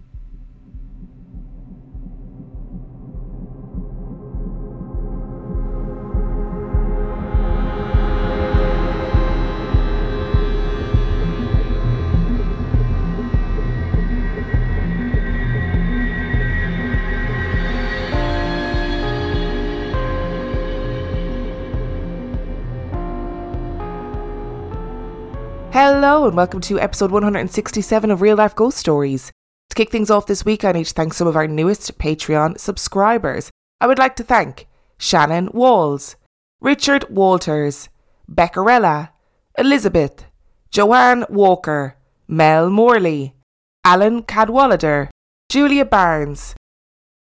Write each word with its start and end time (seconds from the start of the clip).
Hello, 25.88 26.26
and 26.26 26.36
welcome 26.36 26.60
to 26.62 26.80
episode 26.80 27.12
167 27.12 28.10
of 28.10 28.20
Real 28.20 28.36
Life 28.36 28.56
Ghost 28.56 28.76
Stories. 28.76 29.30
To 29.70 29.76
kick 29.76 29.92
things 29.92 30.10
off 30.10 30.26
this 30.26 30.44
week, 30.44 30.64
I 30.64 30.72
need 30.72 30.86
to 30.86 30.92
thank 30.92 31.14
some 31.14 31.28
of 31.28 31.36
our 31.36 31.46
newest 31.46 31.96
Patreon 31.96 32.58
subscribers. 32.58 33.52
I 33.80 33.86
would 33.86 33.96
like 33.96 34.16
to 34.16 34.24
thank 34.24 34.66
Shannon 34.98 35.48
Walls, 35.52 36.16
Richard 36.60 37.04
Walters, 37.08 37.88
Beccarella, 38.28 39.10
Elizabeth, 39.56 40.24
Joanne 40.72 41.24
Walker, 41.28 41.94
Mel 42.26 42.68
Morley, 42.68 43.36
Alan 43.84 44.24
Cadwallader, 44.24 45.08
Julia 45.48 45.84
Barnes, 45.84 46.56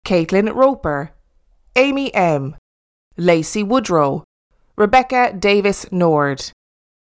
Caitlin 0.04 0.52
Roper, 0.56 1.12
Amy 1.76 2.12
M, 2.16 2.56
Lacey 3.16 3.62
Woodrow, 3.62 4.24
Rebecca 4.76 5.36
Davis 5.38 5.86
Nord, 5.92 6.52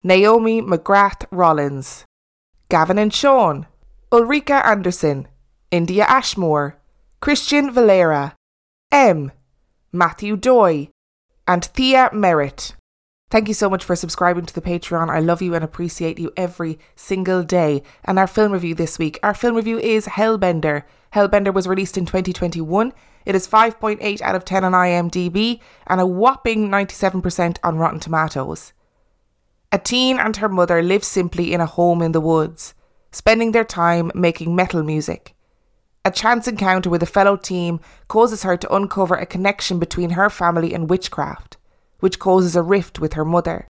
Naomi 0.03 0.61
McGrath 0.61 1.25
Rollins, 1.29 2.05
Gavin 2.69 2.97
and 2.97 3.13
Sean, 3.13 3.67
Ulrika 4.13 4.65
Anderson, 4.65 5.27
India 5.71 6.05
Ashmore, 6.07 6.77
Christian 7.19 7.69
Valera, 7.69 8.35
M, 8.93 9.33
Matthew 9.91 10.37
Doy, 10.37 10.87
and 11.45 11.65
Thea 11.65 12.09
Merritt. 12.13 12.75
Thank 13.29 13.49
you 13.49 13.53
so 13.53 13.69
much 13.69 13.83
for 13.83 13.95
subscribing 13.95 14.45
to 14.45 14.53
the 14.55 14.61
Patreon. 14.61 15.09
I 15.09 15.19
love 15.19 15.41
you 15.41 15.53
and 15.53 15.63
appreciate 15.65 16.17
you 16.17 16.31
every 16.37 16.79
single 16.95 17.43
day. 17.43 17.83
And 18.05 18.17
our 18.17 18.25
film 18.25 18.53
review 18.53 18.73
this 18.75 18.97
week. 18.97 19.19
Our 19.21 19.33
film 19.33 19.55
review 19.55 19.77
is 19.79 20.07
Hellbender. 20.07 20.83
Hellbender 21.13 21.53
was 21.53 21.67
released 21.67 21.97
in 21.97 22.05
2021. 22.05 22.93
It 23.25 23.35
is 23.35 23.47
5.8 23.47 24.21
out 24.21 24.35
of 24.35 24.45
10 24.45 24.63
on 24.63 24.71
IMDb 24.71 25.59
and 25.85 25.99
a 25.99 26.07
whopping 26.07 26.69
97% 26.69 27.57
on 27.63 27.77
Rotten 27.77 27.99
Tomatoes. 27.99 28.73
A 29.71 29.77
teen 29.77 30.17
and 30.17 30.35
her 30.37 30.49
mother 30.49 30.81
live 30.81 31.03
simply 31.03 31.53
in 31.53 31.61
a 31.61 31.67
home 31.67 32.01
in 32.01 32.11
the 32.11 32.21
woods, 32.21 32.73
spending 33.11 33.51
their 33.51 33.63
time 33.63 34.11
making 34.15 34.55
metal 34.55 34.81
music. 34.81 35.35
A 36.03 36.09
chance 36.09 36.47
encounter 36.47 36.89
with 36.89 37.03
a 37.03 37.07
fellow 37.07 37.37
teen 37.37 37.79
causes 38.07 38.41
her 38.41 38.57
to 38.57 38.73
uncover 38.73 39.15
a 39.15 39.27
connection 39.27 39.77
between 39.77 40.11
her 40.11 40.27
family 40.29 40.73
and 40.73 40.89
witchcraft, 40.89 41.57
which 41.99 42.17
causes 42.17 42.55
a 42.55 42.63
rift 42.63 42.97
with 42.97 43.13
her 43.13 43.25
mother. 43.25 43.67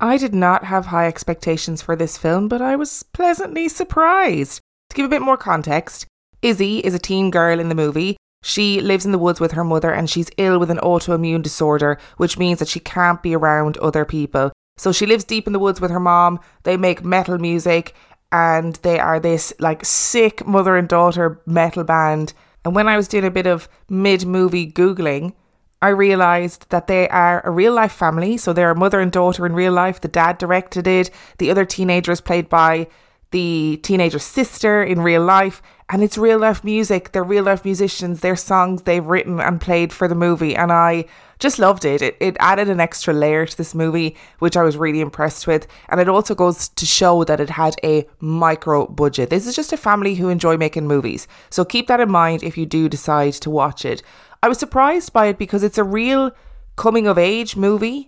I 0.00 0.16
did 0.16 0.34
not 0.34 0.64
have 0.64 0.86
high 0.86 1.06
expectations 1.06 1.82
for 1.82 1.94
this 1.94 2.18
film, 2.18 2.48
but 2.48 2.60
I 2.60 2.74
was 2.74 3.04
pleasantly 3.04 3.68
surprised. 3.68 4.60
To 4.90 4.96
give 4.96 5.06
a 5.06 5.08
bit 5.08 5.22
more 5.22 5.36
context, 5.36 6.06
Izzy 6.42 6.78
is 6.78 6.94
a 6.94 6.98
teen 6.98 7.30
girl 7.30 7.60
in 7.60 7.68
the 7.68 7.74
movie. 7.76 8.16
She 8.42 8.80
lives 8.80 9.04
in 9.04 9.12
the 9.12 9.18
woods 9.18 9.38
with 9.38 9.52
her 9.52 9.64
mother 9.64 9.92
and 9.92 10.10
she's 10.10 10.30
ill 10.36 10.58
with 10.58 10.70
an 10.70 10.78
autoimmune 10.78 11.42
disorder, 11.42 11.98
which 12.16 12.38
means 12.38 12.58
that 12.58 12.68
she 12.68 12.80
can't 12.80 13.22
be 13.22 13.36
around 13.36 13.76
other 13.78 14.04
people. 14.04 14.50
So 14.78 14.92
she 14.92 15.04
lives 15.04 15.24
deep 15.24 15.46
in 15.46 15.52
the 15.52 15.58
woods 15.58 15.80
with 15.80 15.90
her 15.90 16.00
mom. 16.00 16.40
They 16.62 16.76
make 16.76 17.04
metal 17.04 17.38
music 17.38 17.94
and 18.32 18.76
they 18.76 18.98
are 18.98 19.20
this 19.20 19.52
like 19.58 19.84
sick 19.84 20.46
mother 20.46 20.76
and 20.76 20.88
daughter 20.88 21.40
metal 21.46 21.84
band. 21.84 22.32
And 22.64 22.74
when 22.74 22.88
I 22.88 22.96
was 22.96 23.08
doing 23.08 23.24
a 23.24 23.30
bit 23.30 23.46
of 23.46 23.68
mid 23.88 24.24
movie 24.24 24.70
Googling, 24.70 25.34
I 25.80 25.88
realised 25.88 26.68
that 26.70 26.86
they 26.86 27.08
are 27.08 27.40
a 27.46 27.50
real 27.50 27.72
life 27.72 27.92
family. 27.92 28.36
So 28.36 28.52
they're 28.52 28.70
a 28.70 28.76
mother 28.76 29.00
and 29.00 29.12
daughter 29.12 29.46
in 29.46 29.52
real 29.52 29.72
life. 29.72 30.00
The 30.00 30.08
dad 30.08 30.38
directed 30.38 30.86
it. 30.86 31.10
The 31.38 31.50
other 31.50 31.64
teenager 31.64 32.12
is 32.12 32.20
played 32.20 32.48
by 32.48 32.88
the 33.30 33.78
teenager's 33.82 34.24
sister 34.24 34.82
in 34.82 35.00
real 35.00 35.22
life. 35.22 35.62
And 35.88 36.02
it's 36.02 36.18
real 36.18 36.38
life 36.38 36.64
music. 36.64 37.12
They're 37.12 37.22
real 37.22 37.44
life 37.44 37.64
musicians. 37.64 38.20
Their 38.20 38.36
songs 38.36 38.82
they've 38.82 39.04
written 39.04 39.40
and 39.40 39.60
played 39.60 39.92
for 39.92 40.08
the 40.08 40.14
movie. 40.14 40.56
And 40.56 40.72
I 40.72 41.06
just 41.38 41.58
loved 41.58 41.84
it. 41.84 42.02
it. 42.02 42.16
It 42.20 42.36
added 42.40 42.68
an 42.68 42.80
extra 42.80 43.14
layer 43.14 43.46
to 43.46 43.56
this 43.56 43.74
movie, 43.74 44.16
which 44.38 44.56
I 44.56 44.62
was 44.62 44.76
really 44.76 45.00
impressed 45.00 45.46
with. 45.46 45.66
And 45.88 46.00
it 46.00 46.08
also 46.08 46.34
goes 46.34 46.68
to 46.68 46.86
show 46.86 47.24
that 47.24 47.40
it 47.40 47.50
had 47.50 47.76
a 47.84 48.06
micro 48.20 48.86
budget. 48.86 49.30
This 49.30 49.46
is 49.46 49.54
just 49.56 49.72
a 49.72 49.76
family 49.76 50.16
who 50.16 50.28
enjoy 50.28 50.56
making 50.56 50.86
movies. 50.86 51.28
So 51.50 51.64
keep 51.64 51.86
that 51.88 52.00
in 52.00 52.10
mind 52.10 52.42
if 52.42 52.58
you 52.58 52.66
do 52.66 52.88
decide 52.88 53.34
to 53.34 53.50
watch 53.50 53.84
it. 53.84 54.02
I 54.42 54.48
was 54.48 54.58
surprised 54.58 55.12
by 55.12 55.26
it 55.26 55.38
because 55.38 55.62
it's 55.62 55.78
a 55.78 55.84
real 55.84 56.32
coming 56.76 57.06
of 57.06 57.18
age 57.18 57.56
movie. 57.56 58.07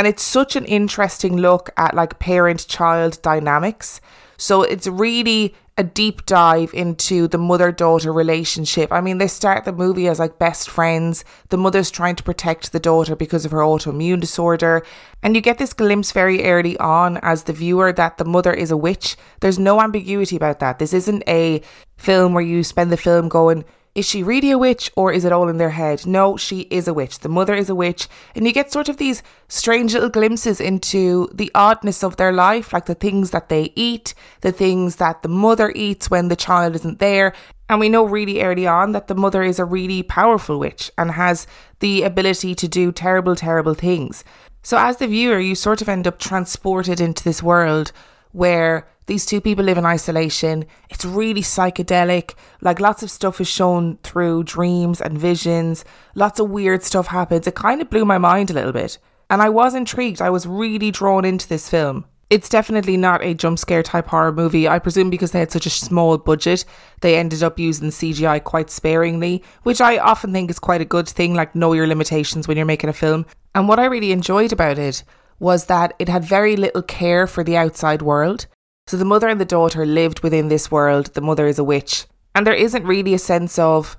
And 0.00 0.06
it's 0.06 0.22
such 0.22 0.56
an 0.56 0.64
interesting 0.64 1.36
look 1.36 1.68
at 1.76 1.92
like 1.92 2.18
parent 2.18 2.66
child 2.66 3.20
dynamics. 3.20 4.00
So 4.38 4.62
it's 4.62 4.86
really 4.86 5.54
a 5.76 5.84
deep 5.84 6.24
dive 6.24 6.72
into 6.72 7.28
the 7.28 7.36
mother 7.36 7.70
daughter 7.70 8.10
relationship. 8.10 8.90
I 8.90 9.02
mean, 9.02 9.18
they 9.18 9.26
start 9.26 9.66
the 9.66 9.74
movie 9.74 10.08
as 10.08 10.18
like 10.18 10.38
best 10.38 10.70
friends. 10.70 11.22
The 11.50 11.58
mother's 11.58 11.90
trying 11.90 12.16
to 12.16 12.22
protect 12.22 12.72
the 12.72 12.80
daughter 12.80 13.14
because 13.14 13.44
of 13.44 13.50
her 13.50 13.58
autoimmune 13.58 14.20
disorder. 14.20 14.86
And 15.22 15.36
you 15.36 15.42
get 15.42 15.58
this 15.58 15.74
glimpse 15.74 16.12
very 16.12 16.46
early 16.46 16.78
on 16.78 17.18
as 17.18 17.42
the 17.42 17.52
viewer 17.52 17.92
that 17.92 18.16
the 18.16 18.24
mother 18.24 18.54
is 18.54 18.70
a 18.70 18.78
witch. 18.78 19.18
There's 19.40 19.58
no 19.58 19.82
ambiguity 19.82 20.34
about 20.34 20.60
that. 20.60 20.78
This 20.78 20.94
isn't 20.94 21.24
a 21.28 21.60
film 21.98 22.32
where 22.32 22.42
you 22.42 22.64
spend 22.64 22.90
the 22.90 22.96
film 22.96 23.28
going, 23.28 23.66
is 23.94 24.06
she 24.06 24.22
really 24.22 24.52
a 24.52 24.58
witch 24.58 24.90
or 24.96 25.12
is 25.12 25.24
it 25.24 25.32
all 25.32 25.48
in 25.48 25.58
their 25.58 25.70
head? 25.70 26.06
No, 26.06 26.36
she 26.36 26.60
is 26.70 26.86
a 26.86 26.94
witch. 26.94 27.18
The 27.18 27.28
mother 27.28 27.54
is 27.54 27.68
a 27.68 27.74
witch. 27.74 28.06
And 28.36 28.46
you 28.46 28.52
get 28.52 28.70
sort 28.70 28.88
of 28.88 28.98
these 28.98 29.22
strange 29.48 29.94
little 29.94 30.08
glimpses 30.08 30.60
into 30.60 31.28
the 31.34 31.50
oddness 31.54 32.04
of 32.04 32.16
their 32.16 32.32
life, 32.32 32.72
like 32.72 32.86
the 32.86 32.94
things 32.94 33.30
that 33.32 33.48
they 33.48 33.72
eat, 33.74 34.14
the 34.42 34.52
things 34.52 34.96
that 34.96 35.22
the 35.22 35.28
mother 35.28 35.72
eats 35.74 36.08
when 36.08 36.28
the 36.28 36.36
child 36.36 36.76
isn't 36.76 37.00
there. 37.00 37.32
And 37.68 37.80
we 37.80 37.88
know 37.88 38.04
really 38.04 38.42
early 38.42 38.66
on 38.66 38.92
that 38.92 39.08
the 39.08 39.14
mother 39.14 39.42
is 39.42 39.58
a 39.58 39.64
really 39.64 40.02
powerful 40.02 40.58
witch 40.58 40.90
and 40.96 41.10
has 41.12 41.46
the 41.80 42.02
ability 42.02 42.54
to 42.56 42.68
do 42.68 42.92
terrible, 42.92 43.34
terrible 43.34 43.74
things. 43.74 44.24
So, 44.62 44.76
as 44.76 44.98
the 44.98 45.06
viewer, 45.06 45.38
you 45.38 45.54
sort 45.54 45.80
of 45.80 45.88
end 45.88 46.06
up 46.06 46.18
transported 46.18 47.00
into 47.00 47.24
this 47.24 47.42
world 47.42 47.92
where 48.32 48.86
these 49.06 49.26
two 49.26 49.40
people 49.40 49.64
live 49.64 49.76
in 49.76 49.84
isolation. 49.84 50.64
It's 50.88 51.04
really 51.04 51.42
psychedelic. 51.42 52.34
Like 52.60 52.78
lots 52.78 53.02
of 53.02 53.10
stuff 53.10 53.40
is 53.40 53.48
shown 53.48 53.98
through 54.04 54.44
dreams 54.44 55.00
and 55.00 55.18
visions. 55.18 55.84
Lots 56.14 56.38
of 56.38 56.50
weird 56.50 56.84
stuff 56.84 57.08
happens. 57.08 57.46
It 57.46 57.56
kind 57.56 57.82
of 57.82 57.90
blew 57.90 58.04
my 58.04 58.18
mind 58.18 58.50
a 58.50 58.54
little 58.54 58.72
bit. 58.72 58.98
And 59.28 59.42
I 59.42 59.48
was 59.48 59.74
intrigued. 59.74 60.22
I 60.22 60.30
was 60.30 60.46
really 60.46 60.90
drawn 60.90 61.24
into 61.24 61.48
this 61.48 61.68
film. 61.68 62.04
It's 62.30 62.48
definitely 62.48 62.96
not 62.96 63.24
a 63.24 63.34
jump 63.34 63.58
scare 63.58 63.82
type 63.82 64.06
horror 64.06 64.30
movie. 64.30 64.68
I 64.68 64.78
presume 64.78 65.10
because 65.10 65.32
they 65.32 65.40
had 65.40 65.50
such 65.50 65.66
a 65.66 65.70
small 65.70 66.16
budget, 66.16 66.64
they 67.00 67.18
ended 67.18 67.42
up 67.42 67.58
using 67.58 67.88
CGI 67.88 68.44
quite 68.44 68.70
sparingly, 68.70 69.42
which 69.64 69.80
I 69.80 69.98
often 69.98 70.32
think 70.32 70.48
is 70.48 70.60
quite 70.60 70.80
a 70.80 70.84
good 70.84 71.08
thing, 71.08 71.34
like 71.34 71.56
know 71.56 71.72
your 71.72 71.88
limitations 71.88 72.46
when 72.46 72.56
you're 72.56 72.66
making 72.66 72.90
a 72.90 72.92
film. 72.92 73.26
And 73.56 73.66
what 73.66 73.80
I 73.80 73.86
really 73.86 74.12
enjoyed 74.12 74.52
about 74.52 74.78
it 74.78 75.02
was 75.40 75.64
that 75.64 75.94
it 75.98 76.08
had 76.08 76.24
very 76.24 76.54
little 76.54 76.82
care 76.82 77.26
for 77.26 77.42
the 77.42 77.56
outside 77.56 78.02
world. 78.02 78.46
So 78.86 78.96
the 78.96 79.04
mother 79.04 79.28
and 79.28 79.40
the 79.40 79.44
daughter 79.44 79.84
lived 79.84 80.20
within 80.20 80.48
this 80.48 80.70
world. 80.70 81.14
The 81.14 81.20
mother 81.20 81.46
is 81.46 81.58
a 81.58 81.64
witch. 81.64 82.06
And 82.34 82.46
there 82.46 82.54
isn't 82.54 82.86
really 82.86 83.14
a 83.14 83.18
sense 83.18 83.58
of, 83.58 83.96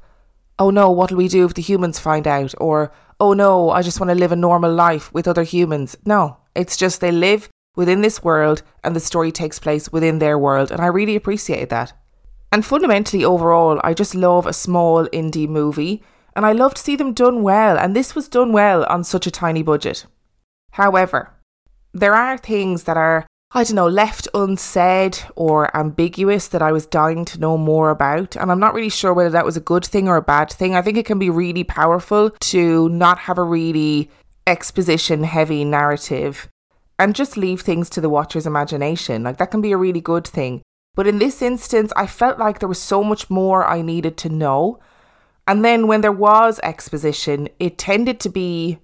oh 0.59 0.69
no, 0.69 0.91
what'll 0.91 1.17
we 1.17 1.27
do 1.27 1.45
if 1.45 1.55
the 1.55 1.61
humans 1.61 1.99
find 1.99 2.27
out? 2.27 2.53
Or, 2.59 2.91
oh 3.19 3.33
no, 3.33 3.71
I 3.71 3.81
just 3.81 3.99
want 3.99 4.09
to 4.11 4.15
live 4.15 4.31
a 4.31 4.35
normal 4.35 4.73
life 4.73 5.13
with 5.13 5.27
other 5.27 5.43
humans. 5.43 5.97
No, 6.05 6.37
it's 6.55 6.77
just 6.77 7.01
they 7.01 7.11
live 7.11 7.49
within 7.75 8.01
this 8.01 8.23
world 8.23 8.61
and 8.83 8.95
the 8.95 8.99
story 8.99 9.31
takes 9.31 9.59
place 9.59 9.91
within 9.91 10.19
their 10.19 10.37
world. 10.37 10.71
And 10.71 10.81
I 10.81 10.87
really 10.87 11.15
appreciate 11.15 11.69
that. 11.69 11.93
And 12.51 12.65
fundamentally, 12.65 13.23
overall, 13.23 13.79
I 13.83 13.93
just 13.93 14.13
love 14.13 14.45
a 14.45 14.53
small 14.53 15.07
indie 15.07 15.47
movie 15.47 16.03
and 16.35 16.45
I 16.45 16.51
love 16.51 16.73
to 16.75 16.81
see 16.81 16.95
them 16.95 17.13
done 17.13 17.41
well. 17.41 17.77
And 17.77 17.95
this 17.95 18.13
was 18.13 18.27
done 18.27 18.51
well 18.51 18.85
on 18.85 19.03
such 19.03 19.25
a 19.25 19.31
tiny 19.31 19.63
budget. 19.63 20.05
However, 20.71 21.33
there 21.93 22.13
are 22.13 22.37
things 22.37 22.83
that 22.83 22.97
are, 22.97 23.25
I 23.51 23.63
don't 23.63 23.75
know, 23.75 23.87
left 23.87 24.27
unsaid 24.33 25.19
or 25.35 25.75
ambiguous 25.75 26.47
that 26.49 26.61
I 26.61 26.71
was 26.71 26.85
dying 26.85 27.25
to 27.25 27.39
know 27.39 27.57
more 27.57 27.89
about. 27.89 28.35
And 28.35 28.51
I'm 28.51 28.59
not 28.59 28.73
really 28.73 28.89
sure 28.89 29.13
whether 29.13 29.29
that 29.31 29.45
was 29.45 29.57
a 29.57 29.61
good 29.61 29.85
thing 29.85 30.07
or 30.07 30.15
a 30.15 30.21
bad 30.21 30.49
thing. 30.49 30.75
I 30.75 30.81
think 30.81 30.97
it 30.97 31.05
can 31.05 31.19
be 31.19 31.29
really 31.29 31.63
powerful 31.63 32.29
to 32.29 32.89
not 32.89 33.19
have 33.19 33.37
a 33.37 33.43
really 33.43 34.09
exposition 34.47 35.23
heavy 35.23 35.63
narrative 35.63 36.47
and 36.97 37.15
just 37.15 37.37
leave 37.37 37.61
things 37.61 37.89
to 37.89 38.01
the 38.01 38.09
watcher's 38.09 38.47
imagination. 38.47 39.23
Like 39.23 39.37
that 39.37 39.51
can 39.51 39.61
be 39.61 39.71
a 39.71 39.77
really 39.77 40.01
good 40.01 40.27
thing. 40.27 40.61
But 40.95 41.07
in 41.07 41.19
this 41.19 41.41
instance, 41.41 41.91
I 41.95 42.05
felt 42.05 42.37
like 42.37 42.59
there 42.59 42.69
was 42.69 42.81
so 42.81 43.03
much 43.03 43.29
more 43.29 43.65
I 43.65 43.81
needed 43.81 44.17
to 44.17 44.29
know. 44.29 44.79
And 45.47 45.65
then 45.65 45.87
when 45.87 46.01
there 46.01 46.11
was 46.11 46.59
exposition, 46.63 47.49
it 47.59 47.77
tended 47.77 48.19
to 48.21 48.29
be 48.29 48.79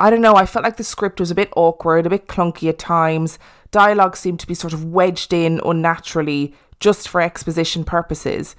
I 0.00 0.08
don't 0.08 0.22
know, 0.22 0.34
I 0.34 0.46
felt 0.46 0.64
like 0.64 0.78
the 0.78 0.84
script 0.84 1.20
was 1.20 1.30
a 1.30 1.34
bit 1.34 1.52
awkward, 1.54 2.06
a 2.06 2.10
bit 2.10 2.26
clunky 2.26 2.70
at 2.70 2.78
times. 2.78 3.38
Dialogue 3.70 4.16
seemed 4.16 4.40
to 4.40 4.46
be 4.46 4.54
sort 4.54 4.72
of 4.72 4.86
wedged 4.86 5.34
in 5.34 5.60
unnaturally 5.64 6.54
just 6.80 7.06
for 7.06 7.20
exposition 7.20 7.84
purposes. 7.84 8.56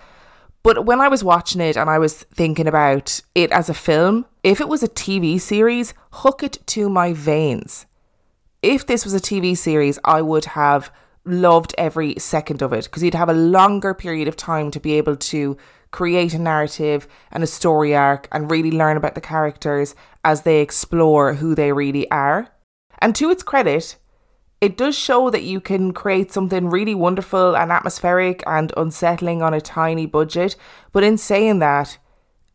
But 0.62 0.86
when 0.86 1.02
I 1.02 1.08
was 1.08 1.24
watching 1.24 1.60
it 1.60 1.76
and 1.76 1.90
I 1.90 1.98
was 1.98 2.24
thinking 2.34 2.68
about 2.68 3.22
it 3.34 3.52
as 3.52 3.68
a 3.68 3.74
film, 3.74 4.28
if 4.44 4.62
it 4.62 4.70
was 4.70 4.84
a 4.84 4.88
TV 4.88 5.42
series, 5.42 5.96
hook 6.12 6.44
it 6.44 6.60
to 6.68 6.88
my 6.88 7.14
veins. 7.14 7.88
If 8.62 8.86
this 8.86 9.04
was 9.04 9.16
a 9.16 9.20
TV 9.20 9.58
series, 9.58 9.98
I 10.06 10.22
would 10.22 10.46
have 10.46 10.92
loved 11.26 11.76
every 11.78 12.16
second 12.18 12.62
of 12.62 12.74
it 12.74 12.86
because 12.86 13.04
you'd 13.04 13.14
have 13.14 13.30
a 13.30 13.34
longer 13.34 13.94
period 13.94 14.28
of 14.28 14.36
time 14.36 14.72
to 14.72 14.80
be 14.80 14.94
able 14.94 15.16
to 15.16 15.58
create 15.92 16.34
a 16.34 16.40
narrative 16.40 17.08
and 17.32 17.44
a 17.44 17.48
story 17.48 17.96
arc 17.96 18.28
and 18.32 18.50
really 18.50 18.72
learn 18.72 18.98
about 18.98 19.16
the 19.16 19.22
characters 19.22 19.94
as 20.24 20.42
they 20.42 20.62
explore 20.62 21.36
who 21.36 21.54
they 21.54 21.72
really 21.72 22.10
are. 22.10 22.48
And 23.00 23.16
to 23.16 23.30
its 23.30 23.44
credit, 23.44 23.98
it 24.62 24.78
does 24.78 24.98
show 24.98 25.30
that 25.30 25.44
you 25.44 25.60
can 25.60 25.92
create 25.92 26.32
something 26.32 26.70
really 26.70 26.96
wonderful 26.96 27.56
and 27.56 27.72
atmospheric 27.72 28.44
and 28.46 28.72
unsettling 28.78 29.42
on 29.42 29.54
a 29.54 29.62
tiny 29.62 30.06
budget. 30.06 30.56
But 30.92 31.04
in 31.04 31.18
saying 31.18 31.60
that, 31.60 31.98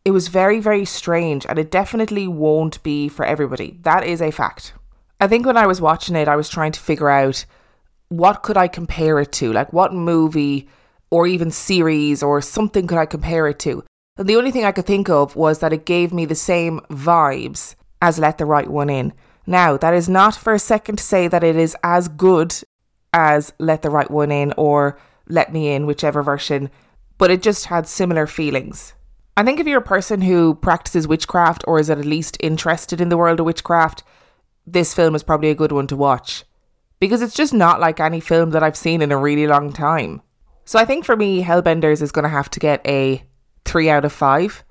it 0.05 0.11
was 0.11 0.29
very, 0.29 0.61
very 0.61 0.85
strange 0.85 1.45
and 1.45 1.59
it 1.59 1.69
definitely 1.69 2.27
won't 2.27 2.81
be 2.81 3.09
for 3.09 3.25
everybody. 3.25 3.77
That 3.81 4.05
is 4.05 4.21
a 4.21 4.31
fact. 4.31 4.73
I 5.19 5.27
think 5.27 5.45
when 5.45 5.57
I 5.57 5.67
was 5.67 5.81
watching 5.81 6.15
it, 6.15 6.29
I 6.29 6.37
was 6.37 6.47
trying 6.47 6.71
to 6.71 6.79
figure 6.79 7.09
out 7.09 7.45
what 8.09 8.43
could 8.43 8.57
I 8.57 8.67
compare 8.67 9.19
it 9.19 9.31
to? 9.33 9.51
Like 9.53 9.73
what 9.73 9.93
movie 9.93 10.67
or 11.09 11.27
even 11.27 11.51
series 11.51 12.23
or 12.23 12.41
something 12.41 12.87
could 12.87 12.97
I 12.97 13.05
compare 13.05 13.47
it 13.47 13.59
to? 13.59 13.83
And 14.17 14.27
the 14.27 14.35
only 14.35 14.51
thing 14.51 14.65
I 14.65 14.71
could 14.71 14.85
think 14.85 15.09
of 15.09 15.35
was 15.35 15.59
that 15.59 15.73
it 15.73 15.85
gave 15.85 16.13
me 16.13 16.25
the 16.25 16.35
same 16.35 16.79
vibes 16.89 17.75
as 18.01 18.19
Let 18.19 18.37
the 18.37 18.45
Right 18.45 18.67
One 18.67 18.89
In. 18.89 19.13
Now, 19.45 19.77
that 19.77 19.93
is 19.93 20.09
not 20.09 20.35
for 20.35 20.53
a 20.53 20.59
second 20.59 20.97
to 20.97 21.03
say 21.03 21.27
that 21.27 21.43
it 21.43 21.55
is 21.55 21.75
as 21.83 22.07
good 22.07 22.55
as 23.13 23.53
Let 23.59 23.81
the 23.81 23.89
Right 23.89 24.09
One 24.09 24.31
In 24.31 24.53
or 24.57 24.97
Let 25.27 25.53
Me 25.53 25.69
In, 25.73 25.85
whichever 25.85 26.23
version, 26.23 26.69
but 27.17 27.31
it 27.31 27.41
just 27.41 27.65
had 27.65 27.87
similar 27.87 28.27
feelings. 28.27 28.93
I 29.35 29.43
think 29.43 29.59
if 29.59 29.67
you're 29.67 29.79
a 29.79 29.83
person 29.83 30.21
who 30.21 30.55
practices 30.55 31.07
witchcraft 31.07 31.63
or 31.67 31.79
is 31.79 31.91
at 31.91 31.99
least 31.99 32.37
interested 32.39 32.99
in 32.99 33.09
the 33.09 33.17
world 33.17 33.39
of 33.39 33.45
witchcraft, 33.45 34.03
this 34.65 34.95
film 34.95 35.13
is 35.13 35.23
probably 35.23 35.51
a 35.51 35.55
good 35.55 35.71
one 35.71 35.87
to 35.87 35.95
watch. 35.95 36.43
Because 36.99 37.21
it's 37.21 37.35
just 37.35 37.53
not 37.53 37.79
like 37.79 37.99
any 37.99 38.19
film 38.19 38.51
that 38.51 38.63
I've 38.63 38.77
seen 38.77 39.01
in 39.01 39.11
a 39.11 39.17
really 39.17 39.47
long 39.47 39.71
time. 39.71 40.21
So 40.65 40.79
I 40.79 40.85
think 40.85 41.05
for 41.05 41.15
me, 41.15 41.43
Hellbenders 41.43 42.01
is 42.01 42.11
going 42.11 42.23
to 42.23 42.29
have 42.29 42.49
to 42.49 42.59
get 42.59 42.85
a 42.85 43.23
three 43.65 43.89
out 43.89 44.05
of 44.05 44.11
five. 44.11 44.63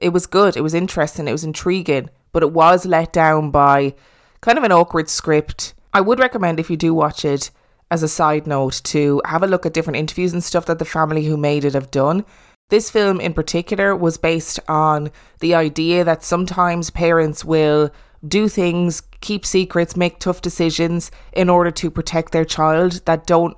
It 0.00 0.10
was 0.10 0.26
good, 0.26 0.56
it 0.56 0.62
was 0.62 0.74
interesting, 0.74 1.28
it 1.28 1.32
was 1.32 1.44
intriguing, 1.44 2.10
but 2.32 2.42
it 2.42 2.52
was 2.52 2.86
let 2.86 3.12
down 3.12 3.50
by 3.50 3.94
kind 4.40 4.58
of 4.58 4.64
an 4.64 4.72
awkward 4.72 5.08
script. 5.08 5.74
I 5.92 6.00
would 6.00 6.18
recommend 6.18 6.58
if 6.58 6.70
you 6.70 6.76
do 6.76 6.94
watch 6.94 7.24
it, 7.24 7.50
as 7.90 8.02
a 8.02 8.08
side 8.08 8.46
note, 8.46 8.80
to 8.84 9.20
have 9.26 9.42
a 9.42 9.46
look 9.46 9.66
at 9.66 9.74
different 9.74 9.98
interviews 9.98 10.32
and 10.32 10.42
stuff 10.42 10.66
that 10.66 10.78
the 10.78 10.84
family 10.84 11.24
who 11.24 11.36
made 11.36 11.64
it 11.64 11.74
have 11.74 11.90
done. 11.90 12.24
This 12.70 12.90
film 12.90 13.20
in 13.20 13.34
particular 13.34 13.94
was 13.94 14.16
based 14.16 14.58
on 14.66 15.10
the 15.40 15.54
idea 15.54 16.02
that 16.04 16.24
sometimes 16.24 16.88
parents 16.88 17.44
will 17.44 17.90
do 18.26 18.48
things, 18.48 19.02
keep 19.20 19.44
secrets, 19.44 19.96
make 19.96 20.18
tough 20.18 20.40
decisions 20.40 21.10
in 21.32 21.48
order 21.48 21.70
to 21.70 21.90
protect 21.90 22.32
their 22.32 22.44
child 22.44 23.04
that 23.04 23.26
don't 23.26 23.56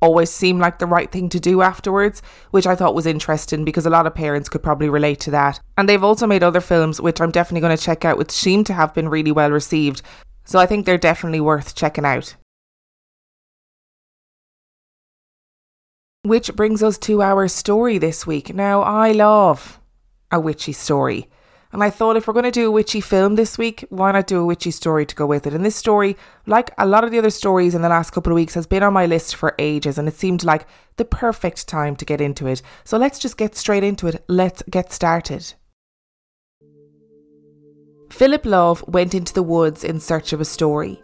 always 0.00 0.30
seem 0.30 0.58
like 0.58 0.78
the 0.78 0.86
right 0.86 1.10
thing 1.10 1.28
to 1.30 1.40
do 1.40 1.62
afterwards, 1.62 2.22
which 2.50 2.66
I 2.66 2.74
thought 2.74 2.94
was 2.94 3.06
interesting 3.06 3.64
because 3.64 3.86
a 3.86 3.90
lot 3.90 4.06
of 4.06 4.14
parents 4.14 4.48
could 4.48 4.62
probably 4.62 4.88
relate 4.88 5.20
to 5.20 5.30
that. 5.32 5.60
And 5.76 5.88
they've 5.88 6.04
also 6.04 6.26
made 6.26 6.42
other 6.42 6.60
films, 6.60 7.00
which 7.00 7.20
I'm 7.20 7.30
definitely 7.30 7.62
going 7.62 7.76
to 7.76 7.82
check 7.82 8.04
out, 8.04 8.18
which 8.18 8.30
seem 8.30 8.64
to 8.64 8.74
have 8.74 8.94
been 8.94 9.08
really 9.08 9.32
well 9.32 9.50
received. 9.50 10.02
So 10.44 10.58
I 10.58 10.66
think 10.66 10.86
they're 10.86 10.98
definitely 10.98 11.40
worth 11.40 11.74
checking 11.74 12.04
out. 12.04 12.36
Which 16.22 16.54
brings 16.54 16.82
us 16.82 16.98
to 16.98 17.22
our 17.22 17.48
story 17.48 17.98
this 17.98 18.26
week. 18.26 18.54
Now, 18.54 18.82
I 18.82 19.12
love 19.12 19.80
a 20.30 20.40
witchy 20.40 20.72
story. 20.72 21.28
And 21.76 21.84
I 21.84 21.90
thought 21.90 22.16
if 22.16 22.26
we're 22.26 22.32
going 22.32 22.44
to 22.44 22.50
do 22.50 22.68
a 22.68 22.70
witchy 22.70 23.02
film 23.02 23.34
this 23.34 23.58
week, 23.58 23.84
why 23.90 24.10
not 24.10 24.26
do 24.28 24.40
a 24.40 24.46
witchy 24.46 24.70
story 24.70 25.04
to 25.04 25.14
go 25.14 25.26
with 25.26 25.46
it? 25.46 25.52
And 25.52 25.62
this 25.62 25.76
story, 25.76 26.16
like 26.46 26.70
a 26.78 26.86
lot 26.86 27.04
of 27.04 27.10
the 27.10 27.18
other 27.18 27.28
stories 27.28 27.74
in 27.74 27.82
the 27.82 27.90
last 27.90 28.12
couple 28.12 28.32
of 28.32 28.34
weeks, 28.34 28.54
has 28.54 28.66
been 28.66 28.82
on 28.82 28.94
my 28.94 29.04
list 29.04 29.36
for 29.36 29.54
ages 29.58 29.98
and 29.98 30.08
it 30.08 30.14
seemed 30.14 30.42
like 30.42 30.66
the 30.96 31.04
perfect 31.04 31.68
time 31.68 31.94
to 31.96 32.06
get 32.06 32.18
into 32.18 32.46
it. 32.46 32.62
So 32.84 32.96
let's 32.96 33.18
just 33.18 33.36
get 33.36 33.54
straight 33.56 33.84
into 33.84 34.06
it. 34.06 34.24
Let's 34.26 34.62
get 34.70 34.90
started. 34.90 35.52
Philip 38.10 38.46
Love 38.46 38.82
went 38.88 39.14
into 39.14 39.34
the 39.34 39.42
woods 39.42 39.84
in 39.84 40.00
search 40.00 40.32
of 40.32 40.40
a 40.40 40.46
story. 40.46 41.02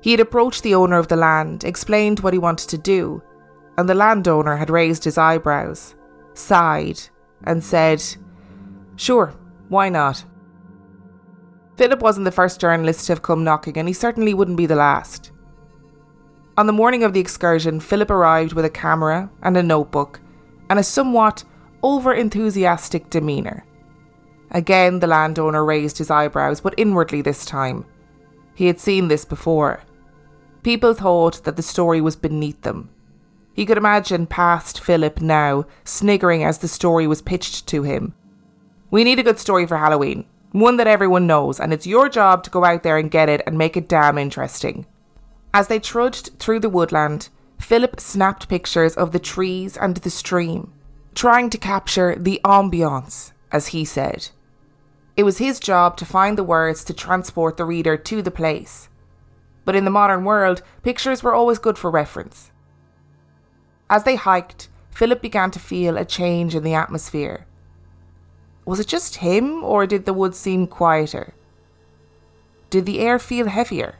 He 0.00 0.10
had 0.10 0.18
approached 0.18 0.64
the 0.64 0.74
owner 0.74 0.98
of 0.98 1.06
the 1.06 1.14
land, 1.14 1.62
explained 1.62 2.18
what 2.18 2.32
he 2.32 2.40
wanted 2.40 2.68
to 2.70 2.78
do, 2.78 3.22
and 3.78 3.88
the 3.88 3.94
landowner 3.94 4.56
had 4.56 4.68
raised 4.68 5.04
his 5.04 5.16
eyebrows, 5.16 5.94
sighed, 6.34 7.00
and 7.44 7.62
said, 7.62 8.02
Sure, 8.96 9.32
why 9.68 9.88
not? 9.88 10.24
Philip 11.76 12.00
wasn't 12.00 12.24
the 12.24 12.32
first 12.32 12.60
journalist 12.60 13.06
to 13.06 13.12
have 13.12 13.22
come 13.22 13.44
knocking, 13.44 13.76
and 13.76 13.88
he 13.88 13.94
certainly 13.94 14.32
wouldn't 14.32 14.56
be 14.56 14.66
the 14.66 14.76
last. 14.76 15.32
On 16.56 16.66
the 16.66 16.72
morning 16.72 17.02
of 17.02 17.12
the 17.12 17.20
excursion, 17.20 17.80
Philip 17.80 18.10
arrived 18.10 18.54
with 18.54 18.64
a 18.64 18.70
camera 18.70 19.30
and 19.42 19.56
a 19.56 19.62
notebook 19.62 20.20
and 20.70 20.78
a 20.78 20.82
somewhat 20.82 21.44
over 21.82 22.14
enthusiastic 22.14 23.10
demeanour. 23.10 23.64
Again, 24.50 25.00
the 25.00 25.06
landowner 25.06 25.64
raised 25.64 25.98
his 25.98 26.10
eyebrows, 26.10 26.60
but 26.60 26.74
inwardly 26.78 27.20
this 27.20 27.44
time. 27.44 27.84
He 28.54 28.68
had 28.68 28.80
seen 28.80 29.08
this 29.08 29.24
before. 29.24 29.82
People 30.62 30.94
thought 30.94 31.44
that 31.44 31.56
the 31.56 31.62
story 31.62 32.00
was 32.00 32.16
beneath 32.16 32.62
them. 32.62 32.88
He 33.52 33.66
could 33.66 33.78
imagine 33.78 34.26
past 34.26 34.80
Philip 34.80 35.20
now, 35.20 35.66
sniggering 35.84 36.42
as 36.42 36.58
the 36.58 36.68
story 36.68 37.06
was 37.06 37.22
pitched 37.22 37.66
to 37.68 37.82
him, 37.82 38.14
we 38.90 39.04
need 39.04 39.18
a 39.18 39.22
good 39.22 39.38
story 39.38 39.66
for 39.66 39.76
Halloween, 39.76 40.24
one 40.52 40.76
that 40.76 40.86
everyone 40.86 41.26
knows, 41.26 41.60
and 41.60 41.72
it's 41.72 41.86
your 41.86 42.08
job 42.08 42.42
to 42.44 42.50
go 42.50 42.64
out 42.64 42.82
there 42.82 42.98
and 42.98 43.10
get 43.10 43.28
it 43.28 43.42
and 43.46 43.58
make 43.58 43.76
it 43.76 43.88
damn 43.88 44.18
interesting. 44.18 44.86
As 45.52 45.68
they 45.68 45.78
trudged 45.78 46.38
through 46.38 46.60
the 46.60 46.68
woodland, 46.68 47.28
Philip 47.58 47.98
snapped 48.00 48.48
pictures 48.48 48.94
of 48.94 49.12
the 49.12 49.18
trees 49.18 49.76
and 49.76 49.96
the 49.96 50.10
stream, 50.10 50.72
trying 51.14 51.50
to 51.50 51.58
capture 51.58 52.14
the 52.14 52.40
ambiance, 52.44 53.32
as 53.50 53.68
he 53.68 53.84
said. 53.84 54.28
It 55.16 55.24
was 55.24 55.38
his 55.38 55.58
job 55.58 55.96
to 55.96 56.04
find 56.04 56.36
the 56.36 56.44
words 56.44 56.84
to 56.84 56.92
transport 56.92 57.56
the 57.56 57.64
reader 57.64 57.96
to 57.96 58.20
the 58.20 58.30
place. 58.30 58.88
But 59.64 59.74
in 59.74 59.84
the 59.84 59.90
modern 59.90 60.24
world, 60.24 60.62
pictures 60.82 61.22
were 61.22 61.34
always 61.34 61.58
good 61.58 61.78
for 61.78 61.90
reference. 61.90 62.52
As 63.88 64.04
they 64.04 64.16
hiked, 64.16 64.68
Philip 64.90 65.22
began 65.22 65.50
to 65.52 65.58
feel 65.58 65.96
a 65.96 66.04
change 66.04 66.54
in 66.54 66.62
the 66.62 66.74
atmosphere. 66.74 67.46
Was 68.66 68.80
it 68.80 68.88
just 68.88 69.16
him, 69.16 69.64
or 69.64 69.86
did 69.86 70.04
the 70.04 70.12
woods 70.12 70.36
seem 70.36 70.66
quieter? 70.66 71.32
Did 72.68 72.84
the 72.84 72.98
air 72.98 73.18
feel 73.18 73.46
heavier? 73.46 73.94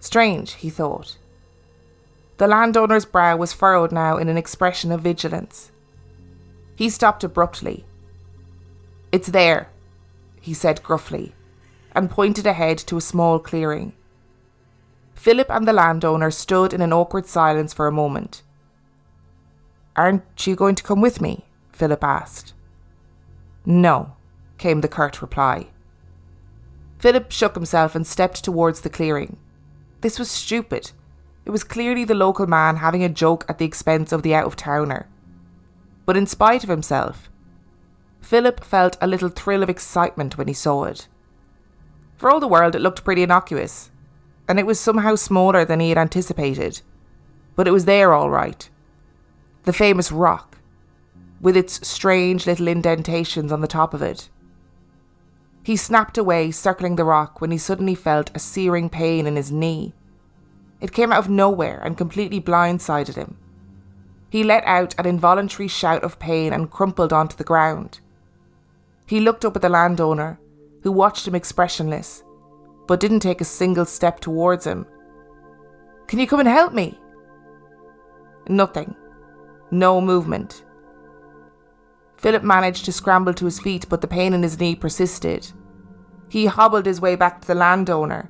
Strange, 0.00 0.54
he 0.54 0.70
thought. 0.70 1.18
The 2.38 2.46
landowner's 2.46 3.04
brow 3.04 3.36
was 3.36 3.52
furrowed 3.52 3.92
now 3.92 4.16
in 4.16 4.28
an 4.28 4.38
expression 4.38 4.90
of 4.90 5.02
vigilance. 5.02 5.70
He 6.74 6.88
stopped 6.88 7.24
abruptly. 7.24 7.84
It's 9.12 9.28
there, 9.28 9.68
he 10.40 10.54
said 10.54 10.82
gruffly, 10.82 11.34
and 11.92 12.10
pointed 12.10 12.46
ahead 12.46 12.78
to 12.78 12.96
a 12.96 13.02
small 13.02 13.38
clearing. 13.38 13.92
Philip 15.14 15.50
and 15.50 15.68
the 15.68 15.72
landowner 15.72 16.30
stood 16.30 16.72
in 16.72 16.80
an 16.80 16.92
awkward 16.92 17.26
silence 17.26 17.74
for 17.74 17.86
a 17.86 17.92
moment. 17.92 18.42
Aren't 19.94 20.46
you 20.46 20.56
going 20.56 20.74
to 20.74 20.82
come 20.82 21.00
with 21.00 21.20
me? 21.20 21.46
Philip 21.72 22.04
asked. 22.04 22.54
No, 23.66 24.12
came 24.58 24.80
the 24.80 24.88
curt 24.88 25.20
reply. 25.20 25.66
Philip 26.98 27.30
shook 27.30 27.54
himself 27.54 27.94
and 27.94 28.06
stepped 28.06 28.42
towards 28.42 28.80
the 28.80 28.88
clearing. 28.88 29.36
This 30.00 30.18
was 30.18 30.30
stupid. 30.30 30.92
It 31.44 31.50
was 31.50 31.64
clearly 31.64 32.04
the 32.04 32.14
local 32.14 32.46
man 32.46 32.76
having 32.76 33.02
a 33.02 33.08
joke 33.08 33.44
at 33.48 33.58
the 33.58 33.64
expense 33.64 34.12
of 34.12 34.22
the 34.22 34.34
out 34.34 34.46
of 34.46 34.56
towner. 34.56 35.08
But 36.04 36.16
in 36.16 36.26
spite 36.26 36.62
of 36.62 36.70
himself, 36.70 37.28
Philip 38.20 38.64
felt 38.64 38.96
a 39.00 39.06
little 39.06 39.28
thrill 39.28 39.62
of 39.62 39.68
excitement 39.68 40.38
when 40.38 40.48
he 40.48 40.54
saw 40.54 40.84
it. 40.84 41.08
For 42.16 42.30
all 42.30 42.40
the 42.40 42.48
world, 42.48 42.74
it 42.74 42.80
looked 42.80 43.04
pretty 43.04 43.22
innocuous, 43.22 43.90
and 44.48 44.58
it 44.58 44.66
was 44.66 44.80
somehow 44.80 45.16
smaller 45.16 45.64
than 45.64 45.80
he 45.80 45.90
had 45.90 45.98
anticipated. 45.98 46.80
But 47.54 47.68
it 47.68 47.72
was 47.72 47.84
there 47.84 48.12
all 48.12 48.30
right. 48.30 48.68
The 49.64 49.72
famous 49.72 50.10
rock, 50.10 50.55
with 51.40 51.56
its 51.56 51.86
strange 51.86 52.46
little 52.46 52.68
indentations 52.68 53.52
on 53.52 53.60
the 53.60 53.66
top 53.66 53.94
of 53.94 54.02
it. 54.02 54.28
He 55.62 55.76
snapped 55.76 56.16
away, 56.16 56.50
circling 56.50 56.96
the 56.96 57.04
rock, 57.04 57.40
when 57.40 57.50
he 57.50 57.58
suddenly 57.58 57.94
felt 57.94 58.30
a 58.34 58.38
searing 58.38 58.88
pain 58.88 59.26
in 59.26 59.36
his 59.36 59.50
knee. 59.50 59.94
It 60.80 60.92
came 60.92 61.12
out 61.12 61.18
of 61.18 61.28
nowhere 61.28 61.80
and 61.84 61.96
completely 61.96 62.40
blindsided 62.40 63.16
him. 63.16 63.36
He 64.30 64.44
let 64.44 64.64
out 64.64 64.94
an 64.98 65.06
involuntary 65.06 65.68
shout 65.68 66.04
of 66.04 66.18
pain 66.18 66.52
and 66.52 66.70
crumpled 66.70 67.12
onto 67.12 67.36
the 67.36 67.44
ground. 67.44 68.00
He 69.06 69.20
looked 69.20 69.44
up 69.44 69.56
at 69.56 69.62
the 69.62 69.68
landowner, 69.68 70.38
who 70.82 70.92
watched 70.92 71.26
him 71.26 71.34
expressionless, 71.34 72.22
but 72.86 73.00
didn't 73.00 73.20
take 73.20 73.40
a 73.40 73.44
single 73.44 73.84
step 73.84 74.20
towards 74.20 74.66
him. 74.66 74.86
Can 76.06 76.18
you 76.18 76.26
come 76.26 76.40
and 76.40 76.48
help 76.48 76.72
me? 76.72 76.98
Nothing. 78.48 78.94
No 79.70 80.00
movement. 80.00 80.64
Philip 82.26 82.42
managed 82.42 82.84
to 82.86 82.92
scramble 82.92 83.32
to 83.34 83.44
his 83.44 83.60
feet, 83.60 83.88
but 83.88 84.00
the 84.00 84.08
pain 84.08 84.34
in 84.34 84.42
his 84.42 84.58
knee 84.58 84.74
persisted. 84.74 85.48
He 86.28 86.46
hobbled 86.46 86.84
his 86.84 87.00
way 87.00 87.14
back 87.14 87.40
to 87.40 87.46
the 87.46 87.54
landowner, 87.54 88.28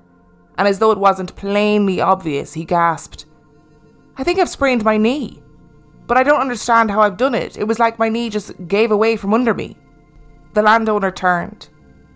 and 0.59 0.69
as 0.69 0.79
though 0.79 0.91
it 0.91 0.99
wasn't 0.99 1.35
plainly 1.35 1.99
obvious, 1.99 2.53
he 2.53 2.67
gasped, 2.67 3.25
I 4.19 4.23
think 4.23 4.38
I've 4.38 4.50
sprained 4.50 4.85
my 4.85 4.99
knee, 4.99 5.43
but 6.07 6.19
I 6.19 6.25
don't 6.25 6.43
understand 6.43 6.91
how 6.91 7.00
I've 7.00 7.17
done 7.17 7.35
it. 7.35 7.57
It 7.57 7.67
was 7.67 7.79
like 7.79 7.99
my 7.99 8.11
knee 8.11 8.29
just 8.29 8.53
gave 8.69 8.91
away 8.91 9.17
from 9.17 9.33
under 9.33 9.55
me. 9.55 9.79
The 10.53 10.61
landowner 10.61 11.11
turned 11.11 11.71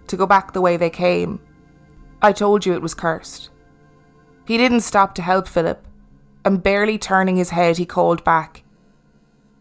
to 0.08 0.18
go 0.18 0.26
back 0.26 0.52
the 0.52 0.60
way 0.60 0.76
they 0.76 0.90
came. 0.90 1.40
I 2.20 2.32
told 2.32 2.66
you 2.66 2.74
it 2.74 2.82
was 2.82 2.92
cursed. 2.92 3.48
He 4.46 4.58
didn't 4.58 4.80
stop 4.82 5.14
to 5.14 5.22
help 5.22 5.48
Philip, 5.48 5.82
and 6.44 6.62
barely 6.62 6.98
turning 6.98 7.38
his 7.38 7.48
head, 7.48 7.78
he 7.78 7.86
called 7.86 8.22
back, 8.22 8.64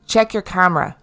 Check 0.06 0.34
your 0.34 0.44
camera. 0.44 0.98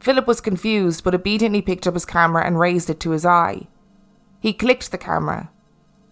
Philip 0.00 0.26
was 0.26 0.40
confused, 0.40 1.02
but 1.02 1.14
obediently 1.14 1.62
picked 1.62 1.86
up 1.86 1.94
his 1.94 2.04
camera 2.04 2.44
and 2.44 2.58
raised 2.58 2.88
it 2.88 3.00
to 3.00 3.10
his 3.10 3.26
eye. 3.26 3.66
He 4.40 4.52
clicked 4.52 4.90
the 4.90 4.98
camera, 4.98 5.50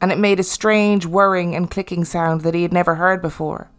and 0.00 0.11
it 0.11 0.19
made 0.19 0.40
a 0.40 0.45
strange 0.45 1.07
whirring 1.07 1.55
and 1.55 1.71
clicking 1.71 2.05
sound 2.05 2.40
that 2.40 2.55
he 2.55 2.62
had 2.62 2.73
never 2.73 2.97
heard 2.97 3.23
before. 3.23 3.71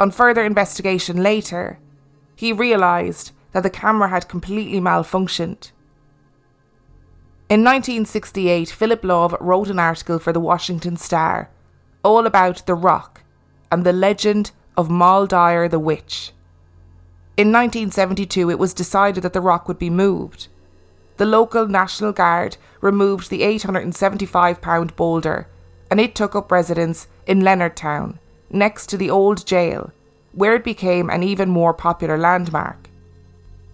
On 0.00 0.10
further 0.10 0.44
investigation 0.44 1.22
later, 1.22 1.78
he 2.34 2.52
realised 2.52 3.32
that 3.52 3.62
the 3.62 3.70
camera 3.70 4.08
had 4.08 4.28
completely 4.28 4.80
malfunctioned. 4.80 5.72
In 7.48 7.64
1968, 7.64 8.68
Philip 8.70 9.04
Love 9.04 9.34
wrote 9.40 9.68
an 9.68 9.78
article 9.78 10.18
for 10.18 10.32
the 10.32 10.40
Washington 10.40 10.96
Star 10.96 11.50
all 12.02 12.26
about 12.26 12.64
the 12.66 12.74
rock 12.74 13.22
and 13.72 13.84
the 13.84 13.92
legend 13.92 14.52
of 14.76 14.90
Moll 14.90 15.26
Dyer 15.26 15.68
the 15.68 15.78
witch. 15.78 16.32
In 17.38 17.52
1972, 17.52 18.50
it 18.50 18.58
was 18.58 18.74
decided 18.74 19.22
that 19.22 19.32
the 19.32 19.40
rock 19.40 19.68
would 19.68 19.78
be 19.78 19.90
moved. 19.90 20.48
The 21.18 21.24
local 21.24 21.68
National 21.68 22.10
Guard 22.10 22.56
removed 22.80 23.30
the 23.30 23.44
875 23.44 24.60
pound 24.60 24.96
boulder 24.96 25.46
and 25.88 26.00
it 26.00 26.16
took 26.16 26.34
up 26.34 26.50
residence 26.50 27.06
in 27.28 27.42
Leonardtown, 27.42 28.18
next 28.50 28.88
to 28.88 28.96
the 28.96 29.08
old 29.08 29.46
jail, 29.46 29.92
where 30.32 30.56
it 30.56 30.64
became 30.64 31.08
an 31.10 31.22
even 31.22 31.48
more 31.48 31.72
popular 31.72 32.18
landmark. 32.18 32.90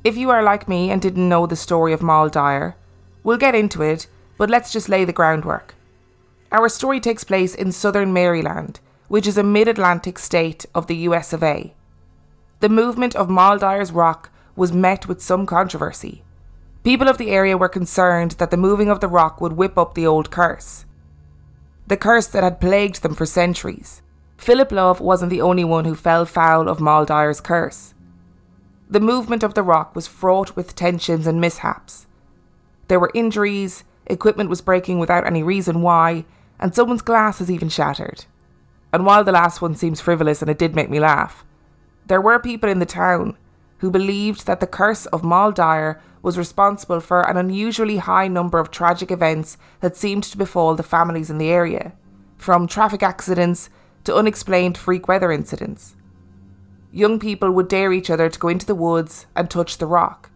If 0.05 0.15
you 0.15 0.29
are 0.29 0.43
like 0.43 0.69
me 0.69 0.91
and 0.91 1.01
didn't 1.01 1.27
know 1.27 1.47
the 1.47 1.57
story 1.57 1.95
of 1.95 2.03
Moll 2.03 2.29
Dyer, 2.29 2.77
we'll 3.23 3.39
get 3.39 3.55
into 3.55 3.81
it, 3.81 4.09
but 4.37 4.51
let's 4.51 4.75
just 4.75 4.91
lay 4.91 5.07
the 5.07 5.13
groundwork. 5.15 5.75
Our 6.53 6.69
story 6.69 7.01
takes 7.01 7.25
place 7.25 7.55
in 7.55 7.73
southern 7.73 8.13
Maryland, 8.13 8.81
which 9.09 9.27
is 9.27 9.39
a 9.39 9.43
mid 9.43 9.69
Atlantic 9.69 10.19
state 10.19 10.67
of 10.75 10.87
the 10.87 10.97
US 11.09 11.33
of 11.33 11.43
A. 11.43 11.73
The 12.65 12.71
movement 12.71 13.15
of 13.15 13.29
Dyer's 13.29 13.93
rock 13.93 14.31
was 14.57 14.73
met 14.73 15.07
with 15.07 15.21
some 15.21 15.45
controversy. 15.45 16.23
People 16.83 17.09
of 17.09 17.19
the 17.19 17.29
area 17.31 17.59
were 17.59 17.69
concerned 17.69 18.31
that 18.39 18.51
the 18.51 18.57
moving 18.57 18.89
of 18.89 19.01
the 19.01 19.07
rock 19.07 19.39
would 19.39 19.53
whip 19.53 19.77
up 19.77 19.93
the 19.93 20.07
old 20.07 20.31
curse. 20.31 20.87
The 21.87 21.99
curse 21.99 22.27
that 22.29 22.43
had 22.43 22.63
plagued 22.63 23.03
them 23.03 23.15
for 23.15 23.27
centuries. 23.27 24.01
Philip 24.39 24.73
Love 24.73 24.99
wasn't 24.99 25.29
the 25.29 25.43
only 25.43 25.63
one 25.63 25.85
who 25.85 25.95
fell 25.95 26.25
foul 26.25 26.71
of 26.71 26.79
Dyer's 27.07 27.43
curse. 27.43 27.93
The 28.89 28.99
movement 28.99 29.43
of 29.43 29.53
the 29.53 29.63
rock 29.63 29.95
was 29.95 30.07
fraught 30.07 30.57
with 30.57 30.75
tensions 30.75 31.27
and 31.27 31.39
mishaps. 31.43 32.07
There 32.89 32.99
were 32.99 33.13
injuries, 33.13 33.85
equipment 34.07 34.49
was 34.49 34.63
breaking 34.63 34.99
without 35.01 35.27
any 35.27 35.43
reason 35.43 35.83
why, 35.83 36.25
and 36.59 36.75
someone's 36.75 37.03
glass 37.03 37.41
has 37.41 37.51
even 37.51 37.69
shattered. 37.69 38.25
And 38.91 39.05
while 39.05 39.23
the 39.23 39.33
last 39.33 39.61
one 39.61 39.75
seems 39.75 40.01
frivolous 40.01 40.41
and 40.41 40.51
it 40.51 40.57
did 40.57 40.75
make 40.75 40.89
me 40.89 40.99
laugh, 40.99 41.45
there 42.07 42.21
were 42.21 42.39
people 42.39 42.69
in 42.69 42.79
the 42.79 42.87
town 42.87 43.37
who 43.79 43.91
believed 43.91 44.47
that 44.47 44.61
the 44.61 44.67
curse 44.67 45.07
of 45.07 45.23
Dyer 45.55 46.01
was 46.23 46.39
responsible 46.39 47.01
for 47.01 47.29
an 47.29 47.37
unusually 47.37 47.99
high 47.99 48.29
number 48.29 48.59
of 48.59 48.71
tragic 48.71 49.11
events 49.11 49.59
that 49.81 49.97
seemed 49.97 50.25
to 50.25 50.39
befall 50.39 50.75
the 50.75 50.83
families 50.83 51.31
in 51.31 51.39
the 51.39 51.51
area, 51.51 51.93
from 52.37 52.67
traffic 52.67 53.03
accidents 53.03 53.69
to 54.05 54.15
unexplained 54.15 54.79
freak 54.79 55.07
weather 55.09 55.31
incidents 55.33 55.97
young 56.95 57.19
people 57.19 57.51
would 57.51 57.67
dare 57.67 57.93
each 57.93 58.09
other 58.09 58.31
to 58.31 58.39
go 58.39 58.47
into 58.47 58.65
the 58.65 58.75
woods 58.75 59.27
and 59.35 59.51
touch 59.51 59.79
the 59.79 59.87
rock. 59.87 60.31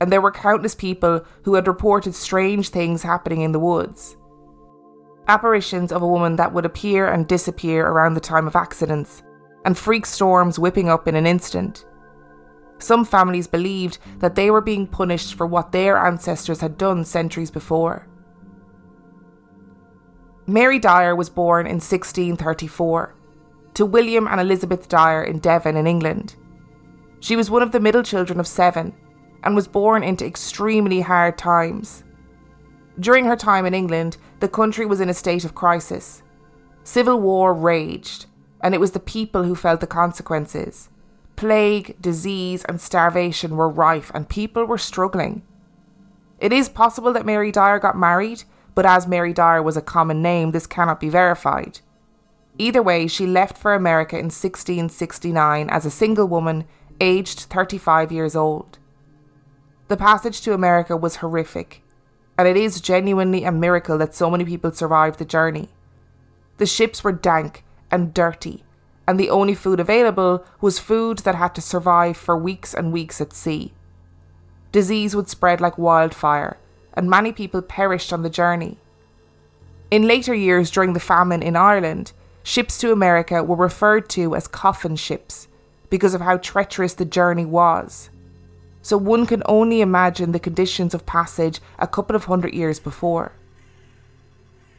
And 0.00 0.10
there 0.10 0.22
were 0.22 0.32
countless 0.32 0.74
people 0.74 1.26
who 1.42 1.54
had 1.54 1.68
reported 1.68 2.14
strange 2.14 2.70
things 2.70 3.02
happening 3.02 3.42
in 3.42 3.52
the 3.52 3.60
woods. 3.60 4.16
Apparitions 5.28 5.92
of 5.92 6.00
a 6.00 6.08
woman 6.08 6.36
that 6.36 6.54
would 6.54 6.64
appear 6.64 7.06
and 7.06 7.28
disappear 7.28 7.86
around 7.86 8.14
the 8.14 8.20
time 8.20 8.46
of 8.46 8.56
accidents, 8.56 9.22
and 9.64 9.76
freak 9.76 10.06
storms 10.06 10.58
whipping 10.58 10.88
up 10.88 11.06
in 11.06 11.16
an 11.16 11.26
instant. 11.26 11.84
Some 12.78 13.04
families 13.04 13.46
believed 13.46 13.98
that 14.18 14.34
they 14.34 14.50
were 14.50 14.62
being 14.62 14.86
punished 14.86 15.34
for 15.34 15.46
what 15.46 15.72
their 15.72 15.98
ancestors 15.98 16.60
had 16.60 16.78
done 16.78 17.04
centuries 17.04 17.50
before. 17.50 18.06
Mary 20.46 20.78
Dyer 20.78 21.14
was 21.14 21.28
born 21.28 21.66
in 21.66 21.74
1634 21.74 23.14
to 23.74 23.86
William 23.86 24.26
and 24.26 24.40
Elizabeth 24.40 24.88
Dyer 24.88 25.22
in 25.22 25.38
Devon, 25.38 25.76
in 25.76 25.86
England. 25.86 26.34
She 27.20 27.36
was 27.36 27.50
one 27.50 27.62
of 27.62 27.70
the 27.70 27.80
middle 27.80 28.02
children 28.02 28.40
of 28.40 28.46
seven 28.46 28.94
and 29.44 29.54
was 29.54 29.68
born 29.68 30.02
into 30.02 30.26
extremely 30.26 31.00
hard 31.00 31.38
times. 31.38 32.04
During 32.98 33.26
her 33.26 33.36
time 33.36 33.66
in 33.66 33.74
England, 33.74 34.16
the 34.40 34.48
country 34.48 34.86
was 34.86 35.00
in 35.00 35.08
a 35.08 35.14
state 35.14 35.44
of 35.44 35.54
crisis. 35.54 36.22
Civil 36.82 37.20
war 37.20 37.54
raged, 37.54 38.26
and 38.60 38.74
it 38.74 38.80
was 38.80 38.92
the 38.92 39.00
people 39.00 39.44
who 39.44 39.54
felt 39.54 39.80
the 39.80 39.86
consequences. 39.86 40.88
Plague, 41.36 41.96
disease, 42.00 42.64
and 42.64 42.80
starvation 42.80 43.56
were 43.56 43.68
rife, 43.68 44.10
and 44.14 44.28
people 44.28 44.64
were 44.64 44.78
struggling. 44.78 45.42
It 46.38 46.52
is 46.52 46.68
possible 46.68 47.12
that 47.12 47.26
Mary 47.26 47.52
Dyer 47.52 47.78
got 47.78 47.96
married, 47.96 48.44
but 48.74 48.86
as 48.86 49.06
Mary 49.06 49.32
Dyer 49.32 49.62
was 49.62 49.76
a 49.76 49.82
common 49.82 50.22
name, 50.22 50.50
this 50.50 50.66
cannot 50.66 51.00
be 51.00 51.08
verified. 51.08 51.80
Either 52.58 52.82
way, 52.82 53.06
she 53.06 53.26
left 53.26 53.56
for 53.56 53.74
America 53.74 54.16
in 54.16 54.26
1669 54.26 55.70
as 55.70 55.86
a 55.86 55.90
single 55.90 56.26
woman, 56.26 56.64
aged 57.00 57.40
35 57.40 58.12
years 58.12 58.36
old. 58.36 58.78
The 59.88 59.96
passage 59.96 60.42
to 60.42 60.52
America 60.52 60.96
was 60.96 61.16
horrific, 61.16 61.82
and 62.38 62.46
it 62.46 62.56
is 62.56 62.80
genuinely 62.80 63.44
a 63.44 63.52
miracle 63.52 63.98
that 63.98 64.14
so 64.14 64.30
many 64.30 64.44
people 64.44 64.72
survived 64.72 65.18
the 65.18 65.24
journey. 65.24 65.70
The 66.58 66.66
ships 66.66 67.02
were 67.02 67.12
dank 67.12 67.64
and 67.90 68.14
dirty, 68.14 68.64
and 69.06 69.18
the 69.18 69.30
only 69.30 69.54
food 69.54 69.80
available 69.80 70.44
was 70.60 70.78
food 70.78 71.18
that 71.18 71.34
had 71.34 71.54
to 71.54 71.60
survive 71.60 72.16
for 72.16 72.36
weeks 72.36 72.74
and 72.74 72.92
weeks 72.92 73.20
at 73.20 73.32
sea. 73.32 73.72
Disease 74.72 75.16
would 75.16 75.28
spread 75.28 75.60
like 75.60 75.76
wildfire, 75.78 76.58
and 76.94 77.10
many 77.10 77.32
people 77.32 77.62
perished 77.62 78.12
on 78.12 78.22
the 78.22 78.30
journey. 78.30 78.78
In 79.90 80.06
later 80.06 80.34
years, 80.34 80.70
during 80.70 80.92
the 80.92 81.00
famine 81.00 81.42
in 81.42 81.56
Ireland, 81.56 82.12
ships 82.44 82.78
to 82.78 82.92
America 82.92 83.42
were 83.42 83.56
referred 83.56 84.08
to 84.10 84.36
as 84.36 84.46
coffin 84.46 84.96
ships 84.96 85.48
because 85.88 86.14
of 86.14 86.20
how 86.20 86.36
treacherous 86.36 86.94
the 86.94 87.04
journey 87.04 87.44
was. 87.44 88.10
So 88.82 88.96
one 88.96 89.26
can 89.26 89.42
only 89.46 89.80
imagine 89.80 90.32
the 90.32 90.38
conditions 90.38 90.94
of 90.94 91.04
passage 91.04 91.60
a 91.78 91.88
couple 91.88 92.16
of 92.16 92.24
hundred 92.24 92.54
years 92.54 92.78
before. 92.78 93.32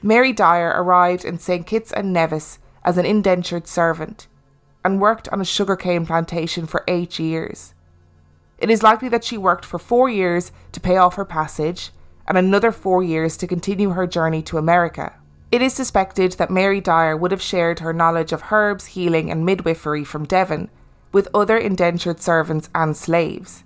Mary 0.02 0.34
Dyer 0.34 0.74
arrived 0.76 1.26
in 1.26 1.38
St. 1.38 1.68
Kitts 1.68 1.92
and 1.92 2.12
Nevis 2.12 2.58
as 2.84 2.98
an 2.98 3.06
indentured 3.06 3.68
servant 3.68 4.28
and 4.84 5.00
worked 5.00 5.30
on 5.30 5.42
a 5.42 5.46
sugarcane 5.46 6.06
plantation 6.06 6.66
for 6.66 6.84
eight 6.88 7.20
years. 7.20 7.74
It 8.58 8.70
is 8.70 8.84
likely 8.84 9.10
that 9.10 9.24
she 9.24 9.38
worked 9.38 9.66
for 9.66 9.80
four 9.80 10.10
years 10.10 10.52
to 10.72 10.80
pay 10.80 10.98
off 10.98 11.16
her 11.16 11.26
passage 11.26 11.92
and 12.28 12.38
another 12.38 12.72
four 12.72 13.04
years 13.04 13.38
to 13.38 13.48
continue 13.48 13.92
her 13.92 14.08
journey 14.08 14.42
to 14.44 14.58
America. 14.58 15.14
It 15.52 15.62
is 15.62 15.74
suspected 15.74 16.34
that 16.34 16.50
Mary 16.50 16.80
Dyer 16.80 17.18
would 17.18 17.32
have 17.32 17.42
shared 17.42 17.80
her 17.80 17.92
knowledge 17.92 18.32
of 18.32 18.52
herbs, 18.52 18.88
healing, 18.88 19.30
and 19.30 19.46
midwifery 19.46 20.04
from 20.04 20.26
Devon 20.26 20.70
with 21.12 21.28
other 21.34 21.58
indentured 21.58 22.22
servants 22.22 22.70
and 22.74 22.96
slaves. 22.96 23.64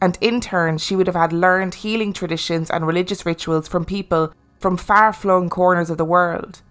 And 0.00 0.16
in 0.20 0.40
turn, 0.40 0.78
she 0.78 0.96
would 0.96 1.06
have 1.06 1.16
had 1.16 1.32
learned 1.32 1.74
healing 1.74 2.12
traditions 2.12 2.70
and 2.70 2.86
religious 2.86 3.26
rituals 3.26 3.68
from 3.68 3.84
people 3.84 4.32
from 4.58 4.76
far 4.76 5.12
flung 5.12 5.50
corners 5.50 5.90
of 5.90 5.98
the 5.98 6.04
world. 6.04 6.62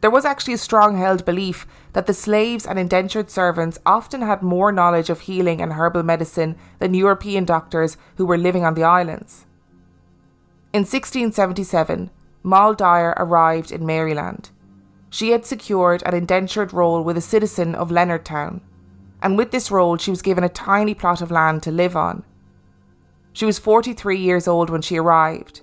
There 0.00 0.10
was 0.10 0.24
actually 0.24 0.54
a 0.54 0.58
strong 0.58 0.98
held 0.98 1.24
belief 1.24 1.66
that 1.94 2.06
the 2.06 2.14
slaves 2.14 2.66
and 2.66 2.78
indentured 2.78 3.30
servants 3.30 3.78
often 3.86 4.20
had 4.20 4.42
more 4.42 4.70
knowledge 4.70 5.08
of 5.08 5.20
healing 5.20 5.62
and 5.62 5.72
herbal 5.72 6.02
medicine 6.02 6.56
than 6.78 6.94
European 6.94 7.44
doctors 7.44 7.96
who 8.16 8.26
were 8.26 8.36
living 8.36 8.64
on 8.64 8.74
the 8.74 8.84
islands. 8.84 9.46
In 10.72 10.80
1677, 10.80 12.10
Moll 12.42 12.74
Dyer 12.74 13.14
arrived 13.16 13.72
in 13.72 13.86
Maryland. 13.86 14.50
She 15.08 15.30
had 15.30 15.46
secured 15.46 16.02
an 16.04 16.14
indentured 16.14 16.74
role 16.74 17.02
with 17.02 17.16
a 17.16 17.22
citizen 17.22 17.74
of 17.74 17.88
Leonardtown, 17.90 18.60
and 19.22 19.38
with 19.38 19.50
this 19.50 19.70
role, 19.70 19.96
she 19.96 20.10
was 20.10 20.20
given 20.20 20.44
a 20.44 20.48
tiny 20.48 20.92
plot 20.92 21.22
of 21.22 21.30
land 21.30 21.62
to 21.62 21.70
live 21.70 21.96
on. 21.96 22.22
She 23.32 23.46
was 23.46 23.58
43 23.58 24.18
years 24.18 24.46
old 24.46 24.68
when 24.68 24.82
she 24.82 24.98
arrived, 24.98 25.62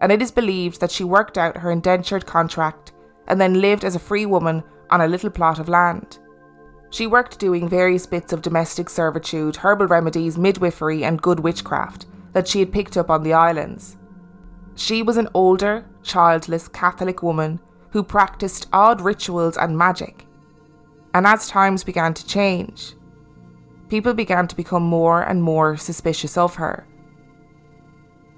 and 0.00 0.10
it 0.10 0.20
is 0.20 0.32
believed 0.32 0.80
that 0.80 0.90
she 0.90 1.04
worked 1.04 1.38
out 1.38 1.58
her 1.58 1.70
indentured 1.70 2.26
contract 2.26 2.92
and 3.28 3.40
then 3.40 3.60
lived 3.60 3.84
as 3.84 3.94
a 3.94 4.00
free 4.00 4.26
woman 4.26 4.64
on 4.90 5.00
a 5.00 5.06
little 5.06 5.30
plot 5.30 5.58
of 5.58 5.68
land. 5.68 6.18
She 6.90 7.06
worked 7.06 7.38
doing 7.38 7.68
various 7.68 8.06
bits 8.06 8.32
of 8.32 8.42
domestic 8.42 8.88
servitude, 8.88 9.56
herbal 9.56 9.86
remedies, 9.86 10.38
midwifery, 10.38 11.04
and 11.04 11.22
good 11.22 11.40
witchcraft 11.40 12.06
that 12.32 12.48
she 12.48 12.60
had 12.60 12.72
picked 12.72 12.96
up 12.96 13.10
on 13.10 13.22
the 13.22 13.34
islands. 13.34 13.96
She 14.74 15.02
was 15.02 15.16
an 15.16 15.28
older, 15.34 15.84
childless 16.02 16.68
Catholic 16.68 17.22
woman 17.22 17.60
who 17.90 18.02
practiced 18.02 18.68
odd 18.72 19.00
rituals 19.00 19.56
and 19.56 19.76
magic. 19.76 20.26
And 21.14 21.26
as 21.26 21.48
times 21.48 21.84
began 21.84 22.14
to 22.14 22.26
change, 22.26 22.94
people 23.88 24.14
began 24.14 24.46
to 24.46 24.56
become 24.56 24.82
more 24.82 25.22
and 25.22 25.42
more 25.42 25.76
suspicious 25.76 26.36
of 26.36 26.54
her. 26.56 26.86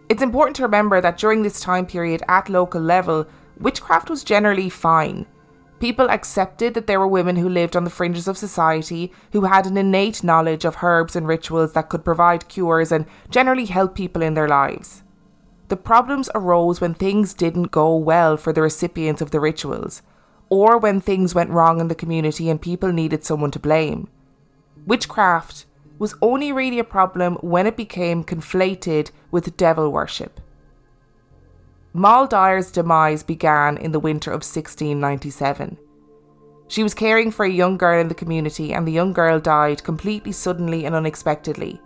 It's 0.09 0.23
important 0.23 0.57
to 0.57 0.63
remember 0.63 1.01
that 1.01 1.19
during 1.19 1.43
this 1.43 1.61
time 1.61 1.87
period 1.87 2.23
at 2.29 2.49
local 2.49 2.81
level, 2.81 3.27
witchcraft 3.61 4.11
was 4.11 4.25
generally 4.25 4.69
fine. 4.69 5.27
People 5.79 6.11
accepted 6.11 6.75
that 6.75 6.87
there 6.87 7.01
were 7.01 7.09
women 7.09 7.37
who 7.37 7.49
lived 7.49 7.75
on 7.75 7.85
the 7.85 7.91
fringes 7.91 8.29
of 8.29 8.37
society 8.37 9.13
who 9.33 9.43
had 9.43 9.67
an 9.67 9.77
innate 9.77 10.23
knowledge 10.23 10.65
of 10.65 10.83
herbs 10.83 11.17
and 11.17 11.27
rituals 11.27 11.73
that 11.73 11.89
could 11.89 12.05
provide 12.05 12.49
cures 12.49 12.93
and 12.93 13.07
generally 13.31 13.65
help 13.65 13.95
people 13.95 14.21
in 14.21 14.35
their 14.35 14.49
lives. 14.49 15.03
The 15.69 15.77
problems 15.77 16.29
arose 16.35 16.81
when 16.81 16.95
things 16.95 17.33
didn't 17.33 17.71
go 17.71 17.97
well 17.97 18.37
for 18.37 18.53
the 18.53 18.61
recipients 18.61 19.23
of 19.23 19.31
the 19.31 19.41
rituals, 19.41 20.03
or 20.51 20.77
when 20.77 21.01
things 21.01 21.35
went 21.35 21.51
wrong 21.51 21.81
in 21.81 21.89
the 21.89 21.95
community 21.95 22.51
and 22.51 22.61
people 22.61 22.93
needed 22.93 23.25
someone 23.25 23.53
to 23.53 23.59
blame. 23.59 24.09
Witchcraft 24.87 25.65
was 25.99 26.15
only 26.21 26.51
really 26.51 26.79
a 26.79 26.85
problem 26.85 27.37
when 27.37 27.67
it 27.67 27.77
became 27.77 28.25
conflated 28.25 29.11
with 29.31 29.57
devil 29.57 29.91
worship. 29.91 30.41
Moll 31.93 32.29
Dyer's 32.29 32.71
demise 32.71 33.25
began 33.25 33.77
in 33.77 33.91
the 33.91 33.99
winter 33.99 34.31
of 34.31 34.45
1697. 34.45 35.77
She 36.69 36.85
was 36.85 36.95
caring 36.95 37.33
for 37.33 37.45
a 37.45 37.51
young 37.51 37.77
girl 37.77 38.01
in 38.01 38.07
the 38.07 38.15
community, 38.15 38.73
and 38.73 38.87
the 38.87 38.93
young 38.93 39.13
girl 39.13 39.41
died 39.41 39.83
completely 39.83 40.31
suddenly 40.31 40.85
and 40.85 40.95
unexpectedly. 40.95 41.81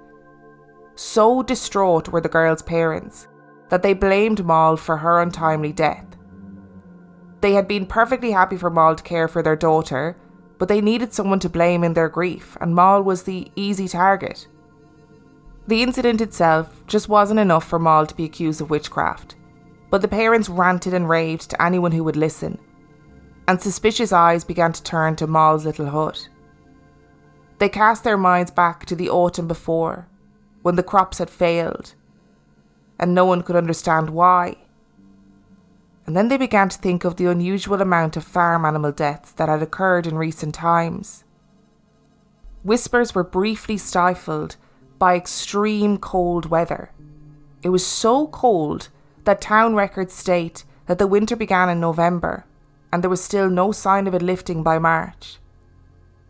So 0.95 1.43
distraught 1.43 2.09
were 2.09 2.21
the 2.21 2.29
girl's 2.29 2.61
parents 2.61 3.29
that 3.71 3.83
they 3.83 3.95
blamed 3.95 4.45
Moll 4.45 4.77
for 4.77 4.99
her 4.99 5.23
untimely 5.23 5.73
death. 5.73 6.05
They 7.41 7.53
had 7.53 7.67
been 7.67 7.87
perfectly 7.87 8.31
happy 8.31 8.59
for 8.59 8.69
Moll 8.69 8.97
to 8.97 9.03
care 9.03 9.27
for 9.27 9.43
their 9.43 9.57
daughter, 9.57 10.19
but 10.59 10.69
they 10.69 10.83
needed 10.83 11.15
someone 11.15 11.41
to 11.41 11.49
blame 11.49 11.83
in 11.83 11.95
their 11.95 12.11
grief, 12.11 12.59
and 12.61 12.75
Moll 12.75 13.03
was 13.03 13.23
the 13.23 13.51
easy 13.57 13.89
target. 13.89 14.49
The 15.67 15.83
incident 15.83 16.21
itself 16.21 16.87
just 16.87 17.09
wasn't 17.09 17.41
enough 17.41 17.67
for 17.67 17.79
Moll 17.79 18.05
to 18.05 18.15
be 18.15 18.25
accused 18.25 18.61
of 18.61 18.69
witchcraft, 18.69 19.37
but 19.95 20.03
the 20.03 20.09
parents 20.09 20.49
ranted 20.49 20.93
and 20.93 21.09
raved 21.09 21.49
to 21.49 21.63
anyone 21.63 21.93
who 21.93 22.03
would 22.03 22.17
listen, 22.17 22.59
and 23.47 23.63
suspicious 23.63 24.13
eyes 24.13 24.43
began 24.43 24.73
to 24.73 24.83
turn 24.83 25.15
to 25.15 25.25
Moll's 25.25 25.65
little 25.65 25.87
hut. 25.87 26.29
They 27.61 27.69
cast 27.69 28.03
their 28.03 28.17
minds 28.17 28.51
back 28.51 28.87
to 28.87 28.97
the 28.97 29.09
autumn 29.09 29.47
before, 29.47 30.09
when 30.63 30.75
the 30.75 30.83
crops 30.83 31.19
had 31.19 31.31
failed 31.31 31.95
and 32.99 33.15
no 33.15 33.25
one 33.25 33.43
could 33.43 33.55
understand 33.55 34.11
why. 34.11 34.57
And 36.07 36.17
then 36.17 36.27
they 36.27 36.39
began 36.39 36.71
to 36.71 36.79
think 36.79 37.05
of 37.05 37.15
the 37.15 37.27
unusual 37.27 37.81
amount 37.81 38.17
of 38.17 38.25
farm 38.25 38.65
animal 38.65 38.91
deaths 38.91 39.31
that 39.31 39.49
had 39.49 39.63
occurred 39.63 40.09
in 40.09 40.17
recent 40.19 40.57
times. 40.57 41.23
Whispers 42.65 43.15
were 43.15 43.23
briefly 43.23 43.77
stifled 43.77 44.57
by 44.99 45.15
extreme 45.15 45.99
cold 45.99 46.47
weather. 46.47 46.91
It 47.63 47.69
was 47.69 47.87
so 47.87 48.27
cold 48.27 48.89
that 49.25 49.41
town 49.41 49.75
records 49.75 50.13
state 50.13 50.65
that 50.87 50.99
the 50.99 51.07
winter 51.07 51.37
began 51.37 51.69
in 51.69 51.81
November 51.81 52.45
and 52.95 53.03
there 53.03 53.11
was 53.11 53.25
still 53.25 53.51
no 53.51 53.73
sign 53.73 54.07
of 54.07 54.15
it 54.15 54.23
lifting 54.23 54.63
by 54.63 54.79
March. 54.79 55.39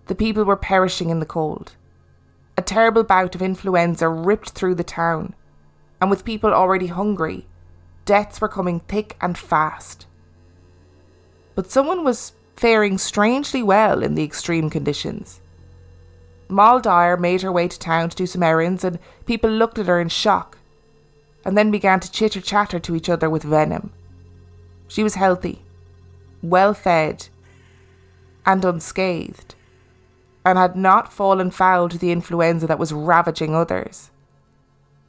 The 0.06 0.14
people 0.14 0.44
were 0.44 0.56
perishing 0.56 1.10
in 1.10 1.20
the 1.20 1.26
cold. 1.26 1.76
A 2.56 2.62
terrible 2.62 3.04
bout 3.04 3.34
of 3.34 3.42
influenza 3.42 4.08
ripped 4.08 4.52
through 4.52 4.76
the 4.76 4.82
town, 4.82 5.34
and 6.00 6.08
with 6.08 6.24
people 6.24 6.54
already 6.54 6.86
hungry, 6.86 7.46
deaths 8.06 8.40
were 8.40 8.48
coming 8.48 8.80
thick 8.80 9.14
and 9.20 9.36
fast. 9.36 10.06
But 11.54 11.70
someone 11.70 12.02
was 12.02 12.32
faring 12.56 12.96
strangely 12.96 13.62
well 13.62 14.02
in 14.02 14.14
the 14.14 14.24
extreme 14.24 14.70
conditions. 14.70 15.42
Moll 16.48 16.80
Dyer 16.80 17.18
made 17.18 17.42
her 17.42 17.52
way 17.52 17.68
to 17.68 17.78
town 17.78 18.08
to 18.08 18.16
do 18.16 18.26
some 18.26 18.42
errands, 18.42 18.84
and 18.84 18.98
people 19.26 19.50
looked 19.50 19.78
at 19.78 19.88
her 19.88 20.00
in 20.00 20.08
shock, 20.08 20.56
and 21.44 21.56
then 21.56 21.70
began 21.70 22.00
to 22.00 22.10
chitter 22.10 22.40
chatter 22.40 22.78
to 22.80 22.94
each 22.94 23.08
other 23.08 23.28
with 23.28 23.42
venom. 23.42 23.92
She 24.88 25.02
was 25.02 25.14
healthy, 25.14 25.62
well 26.42 26.74
fed, 26.74 27.28
and 28.46 28.64
unscathed, 28.64 29.54
and 30.44 30.58
had 30.58 30.76
not 30.76 31.12
fallen 31.12 31.50
foul 31.50 31.88
to 31.88 31.98
the 31.98 32.12
influenza 32.12 32.66
that 32.66 32.78
was 32.78 32.92
ravaging 32.92 33.54
others. 33.54 34.10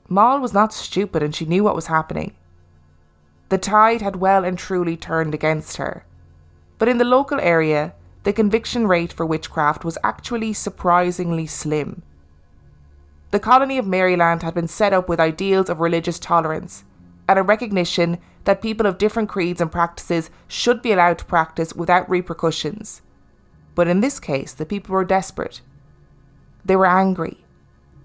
Moll 0.07 0.39
was 0.39 0.53
not 0.53 0.73
stupid 0.73 1.23
and 1.23 1.35
she 1.35 1.45
knew 1.45 1.63
what 1.63 1.75
was 1.75 1.87
happening. 1.87 2.35
The 3.49 3.57
tide 3.57 4.01
had 4.01 4.17
well 4.17 4.43
and 4.43 4.57
truly 4.57 4.97
turned 4.97 5.33
against 5.33 5.77
her. 5.77 6.05
But 6.77 6.89
in 6.89 6.97
the 6.97 7.05
local 7.05 7.39
area, 7.39 7.93
the 8.23 8.33
conviction 8.33 8.87
rate 8.87 9.13
for 9.13 9.25
witchcraft 9.25 9.85
was 9.85 9.97
actually 10.03 10.53
surprisingly 10.53 11.45
slim. 11.45 12.01
The 13.35 13.39
colony 13.39 13.77
of 13.77 13.85
Maryland 13.85 14.43
had 14.43 14.53
been 14.53 14.69
set 14.69 14.93
up 14.93 15.09
with 15.09 15.19
ideals 15.19 15.69
of 15.69 15.81
religious 15.81 16.19
tolerance 16.19 16.85
and 17.27 17.37
a 17.37 17.43
recognition 17.43 18.17
that 18.45 18.61
people 18.61 18.85
of 18.85 18.97
different 18.97 19.27
creeds 19.27 19.59
and 19.59 19.69
practices 19.69 20.29
should 20.47 20.81
be 20.81 20.93
allowed 20.93 21.17
to 21.17 21.25
practice 21.25 21.73
without 21.73 22.09
repercussions. 22.09 23.01
But 23.75 23.89
in 23.89 23.99
this 23.99 24.21
case, 24.21 24.53
the 24.53 24.65
people 24.65 24.93
were 24.93 25.03
desperate. 25.03 25.59
They 26.63 26.77
were 26.77 26.85
angry. 26.85 27.43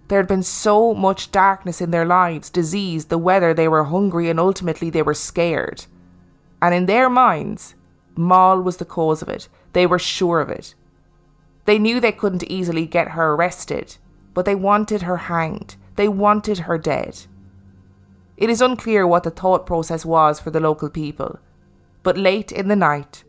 There 0.08 0.18
had 0.18 0.26
been 0.26 0.42
so 0.42 0.94
much 0.94 1.30
darkness 1.30 1.80
in 1.80 1.92
their 1.92 2.04
lives 2.04 2.50
disease, 2.50 3.04
the 3.04 3.16
weather, 3.16 3.54
they 3.54 3.68
were 3.68 3.84
hungry, 3.84 4.28
and 4.28 4.40
ultimately 4.40 4.90
they 4.90 5.02
were 5.02 5.14
scared. 5.14 5.86
And 6.60 6.74
in 6.74 6.86
their 6.86 7.08
minds, 7.08 7.76
Moll 8.16 8.62
was 8.62 8.78
the 8.78 8.84
cause 8.84 9.22
of 9.22 9.28
it. 9.28 9.48
They 9.74 9.86
were 9.86 10.00
sure 10.00 10.40
of 10.40 10.48
it. 10.48 10.74
They 11.66 11.78
knew 11.78 12.00
they 12.00 12.10
couldn't 12.10 12.50
easily 12.50 12.84
get 12.84 13.10
her 13.10 13.34
arrested, 13.34 13.96
but 14.40 14.46
they 14.46 14.55
wanted 14.55 15.03
her 15.03 15.18
hanged. 15.18 15.76
They 15.96 16.09
wanted 16.09 16.61
her 16.61 16.79
dead. 16.79 17.26
It 18.38 18.48
is 18.48 18.62
unclear 18.62 19.07
what 19.07 19.22
the 19.22 19.31
thought 19.31 19.66
process 19.66 20.03
was 20.03 20.40
for 20.40 20.50
the 20.50 20.61
local 20.61 20.88
people, 20.88 21.38
but 22.03 22.16
late 22.16 22.50
in 22.50 22.68
the 22.68 22.74
night, 22.74 23.22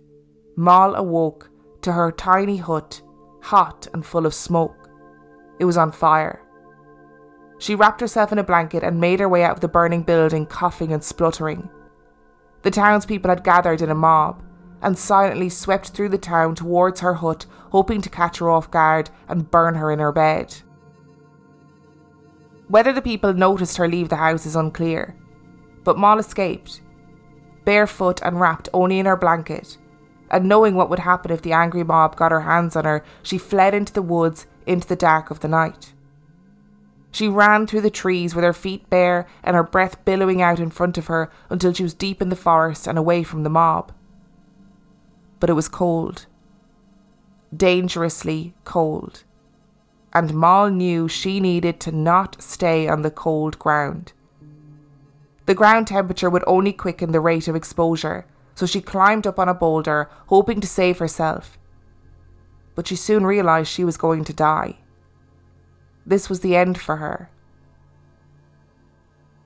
Moll 0.56 0.96
awoke 0.96 1.50
to 1.82 1.92
her 1.92 2.14
tiny 2.14 2.56
hut, 2.56 3.02
hot 3.42 3.88
and 3.94 4.06
full 4.06 4.26
of 4.26 4.34
smoke. 4.34 4.90
It 5.60 5.66
was 5.66 5.76
on 5.76 5.92
fire. 5.92 6.42
She 7.60 7.76
wrapped 7.76 8.00
herself 8.00 8.32
in 8.32 8.40
a 8.40 8.44
blanket 8.44 8.82
and 8.82 9.02
made 9.02 9.20
her 9.20 9.28
way 9.28 9.44
out 9.44 9.56
of 9.56 9.60
the 9.60 9.68
burning 9.68 10.04
building, 10.04 10.46
coughing 10.46 10.94
and 10.94 11.04
spluttering. 11.04 11.70
The 12.62 12.72
townspeople 12.72 13.30
had 13.30 13.44
gathered 13.44 13.82
in 13.82 13.90
a 13.90 13.96
mob 13.96 14.42
and 14.82 14.98
silently 14.98 15.50
swept 15.50 15.90
through 15.90 16.08
the 16.08 16.18
town 16.18 16.56
towards 16.56 17.02
her 17.02 17.16
hut, 17.16 17.48
hoping 17.72 18.00
to 18.00 18.10
catch 18.10 18.38
her 18.38 18.50
off 18.50 18.72
guard 18.72 19.10
and 19.28 19.52
burn 19.52 19.76
her 19.76 19.92
in 19.92 20.00
her 20.00 20.14
bed. 20.14 20.56
Whether 22.72 22.94
the 22.94 23.02
people 23.02 23.34
noticed 23.34 23.76
her 23.76 23.88
leave 23.90 24.08
the 24.08 24.16
house 24.16 24.46
is 24.46 24.56
unclear, 24.56 25.14
but 25.84 25.98
Moll 25.98 26.20
escaped. 26.20 26.80
barefoot 27.66 28.22
and 28.24 28.40
wrapped 28.40 28.70
only 28.74 28.98
in 28.98 29.06
her 29.06 29.18
blanket. 29.18 29.78
And 30.30 30.48
knowing 30.48 30.76
what 30.76 30.90
would 30.90 31.00
happen 31.00 31.32
if 31.32 31.42
the 31.42 31.52
angry 31.52 31.84
mob 31.84 32.16
got 32.16 32.32
her 32.32 32.42
hands 32.42 32.78
on 32.78 32.86
her, 32.86 33.04
she 33.24 33.38
fled 33.38 33.74
into 33.74 33.92
the 33.92 34.02
woods 34.02 34.48
into 34.66 34.88
the 34.88 34.96
dark 34.96 35.32
of 35.32 35.42
the 35.42 35.50
night. 35.50 35.92
She 37.12 37.28
ran 37.28 37.68
through 37.68 37.82
the 37.82 37.90
trees 37.90 38.34
with 38.34 38.46
her 38.46 38.54
feet 38.54 38.90
bare 38.90 39.28
and 39.44 39.54
her 39.54 39.64
breath 39.64 40.06
billowing 40.06 40.42
out 40.42 40.62
in 40.62 40.70
front 40.70 40.98
of 40.98 41.08
her 41.08 41.30
until 41.50 41.74
she 41.74 41.84
was 41.84 41.94
deep 41.94 42.22
in 42.22 42.30
the 42.30 42.38
forest 42.38 42.88
and 42.88 42.98
away 42.98 43.22
from 43.22 43.44
the 43.44 43.50
mob. 43.50 43.92
But 45.42 45.50
it 45.50 45.60
was 45.60 45.68
cold. 45.68 46.26
Dangerously 47.54 48.54
cold. 48.64 49.26
And 50.14 50.34
Moll 50.34 50.70
knew 50.70 51.08
she 51.08 51.40
needed 51.40 51.80
to 51.82 51.92
not 51.92 52.42
stay 52.42 52.88
on 52.88 53.02
the 53.02 53.12
cold 53.12 53.58
ground. 53.60 54.14
The 55.46 55.56
ground 55.56 55.88
temperature 55.88 56.30
would 56.30 56.44
only 56.48 56.74
quicken 56.74 57.12
the 57.12 57.20
rate 57.20 57.48
of 57.48 57.56
exposure, 57.56 58.26
so 58.56 58.66
she 58.66 58.82
climbed 58.82 59.26
up 59.26 59.40
on 59.40 59.50
a 59.50 59.54
boulder, 59.54 60.10
hoping 60.28 60.62
to 60.62 60.68
save 60.68 61.00
herself. 61.00 61.58
But 62.76 62.88
she 62.88 62.96
soon 62.96 63.26
realised 63.26 63.72
she 63.72 63.84
was 63.84 63.98
going 63.98 64.24
to 64.26 64.34
die. 64.34 64.78
This 66.06 66.30
was 66.30 66.42
the 66.42 66.56
end 66.56 66.80
for 66.80 66.98
her. 66.98 67.30